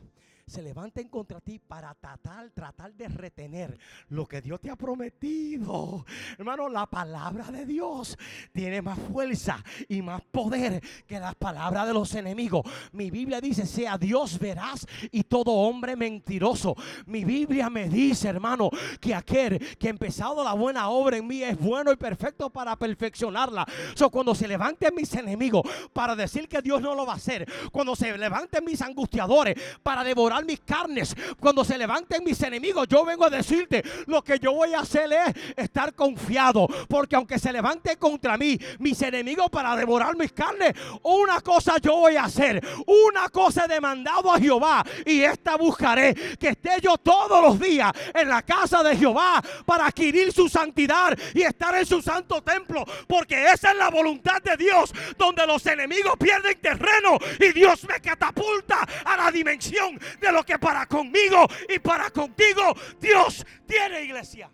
se 0.48 0.62
levanten 0.62 1.08
contra 1.08 1.40
ti 1.40 1.58
para 1.58 1.94
tratar, 1.94 2.50
tratar 2.50 2.94
de 2.94 3.08
retener 3.08 3.78
lo 4.08 4.26
que 4.26 4.40
Dios 4.40 4.60
te 4.60 4.70
ha 4.70 4.76
prometido. 4.76 6.04
Hermano, 6.38 6.68
la 6.68 6.86
palabra 6.86 7.50
de 7.50 7.66
Dios 7.66 8.16
tiene 8.52 8.82
más 8.82 8.98
fuerza 8.98 9.62
y 9.88 10.02
más 10.02 10.22
poder 10.22 10.82
que 11.06 11.20
las 11.20 11.34
palabras 11.34 11.86
de 11.86 11.94
los 11.94 12.14
enemigos. 12.14 12.62
Mi 12.92 13.10
Biblia 13.10 13.40
dice, 13.40 13.66
sea 13.66 13.98
Dios 13.98 14.38
verás 14.38 14.86
y 15.10 15.24
todo 15.24 15.52
hombre 15.52 15.96
mentiroso. 15.96 16.74
Mi 17.06 17.24
Biblia 17.24 17.68
me 17.68 17.88
dice, 17.88 18.28
hermano, 18.28 18.70
que 19.00 19.14
aquel 19.14 19.58
que 19.76 19.88
ha 19.88 19.90
empezado 19.90 20.42
la 20.42 20.54
buena 20.54 20.88
obra 20.88 21.18
en 21.18 21.26
mí 21.26 21.42
es 21.42 21.58
bueno 21.58 21.92
y 21.92 21.96
perfecto 21.96 22.50
para 22.50 22.76
perfeccionarla. 22.76 23.66
So, 23.94 24.10
cuando 24.10 24.34
se 24.34 24.48
levanten 24.48 24.94
mis 24.94 25.12
enemigos 25.14 25.62
para 25.92 26.16
decir 26.16 26.48
que 26.48 26.62
Dios 26.62 26.80
no 26.80 26.94
lo 26.94 27.04
va 27.04 27.14
a 27.14 27.16
hacer, 27.16 27.46
cuando 27.70 27.94
se 27.94 28.16
levanten 28.16 28.64
mis 28.64 28.80
angustiadores 28.80 29.56
para 29.82 30.04
devorar 30.04 30.37
mis 30.44 30.60
carnes. 30.60 31.14
Cuando 31.40 31.64
se 31.64 31.78
levanten 31.78 32.24
mis 32.24 32.40
enemigos, 32.42 32.86
yo 32.88 33.04
vengo 33.04 33.24
a 33.24 33.30
decirte, 33.30 33.82
lo 34.06 34.22
que 34.22 34.38
yo 34.38 34.52
voy 34.52 34.74
a 34.74 34.80
hacer 34.80 35.12
es 35.12 35.34
estar 35.56 35.94
confiado. 35.94 36.68
Porque 36.88 37.16
aunque 37.16 37.38
se 37.38 37.52
levante 37.52 37.96
contra 37.96 38.36
mí 38.36 38.58
mis 38.78 39.00
enemigos 39.02 39.50
para 39.50 39.76
devorar 39.76 40.16
mis 40.16 40.32
carnes, 40.32 40.74
una 41.02 41.40
cosa 41.40 41.76
yo 41.78 41.96
voy 41.96 42.16
a 42.16 42.24
hacer. 42.24 42.62
Una 42.86 43.28
cosa 43.28 43.64
he 43.64 43.68
demandado 43.68 44.32
a 44.32 44.38
Jehová 44.38 44.84
y 45.04 45.20
esta 45.22 45.56
buscaré. 45.56 46.14
Que 46.38 46.50
esté 46.50 46.80
yo 46.82 46.96
todos 46.98 47.42
los 47.42 47.60
días 47.60 47.92
en 48.14 48.28
la 48.28 48.42
casa 48.42 48.82
de 48.82 48.96
Jehová 48.96 49.42
para 49.64 49.86
adquirir 49.86 50.32
su 50.32 50.48
santidad 50.48 51.16
y 51.34 51.42
estar 51.42 51.74
en 51.74 51.86
su 51.86 52.02
santo 52.02 52.42
templo. 52.42 52.84
Porque 53.06 53.50
esa 53.52 53.72
es 53.72 53.78
la 53.78 53.90
voluntad 53.90 54.42
de 54.42 54.56
Dios, 54.56 54.92
donde 55.16 55.46
los 55.46 55.64
enemigos 55.66 56.14
pierden 56.18 56.58
terreno 56.60 57.18
y 57.40 57.52
Dios 57.52 57.84
me 57.84 58.00
catapulta 58.00 58.86
a 59.04 59.16
la 59.16 59.30
dimensión 59.30 59.98
lo 60.32 60.44
que 60.44 60.58
para 60.58 60.86
conmigo 60.86 61.46
y 61.68 61.78
para 61.78 62.10
contigo 62.10 62.74
Dios 63.00 63.44
tiene 63.66 64.02
iglesia. 64.02 64.50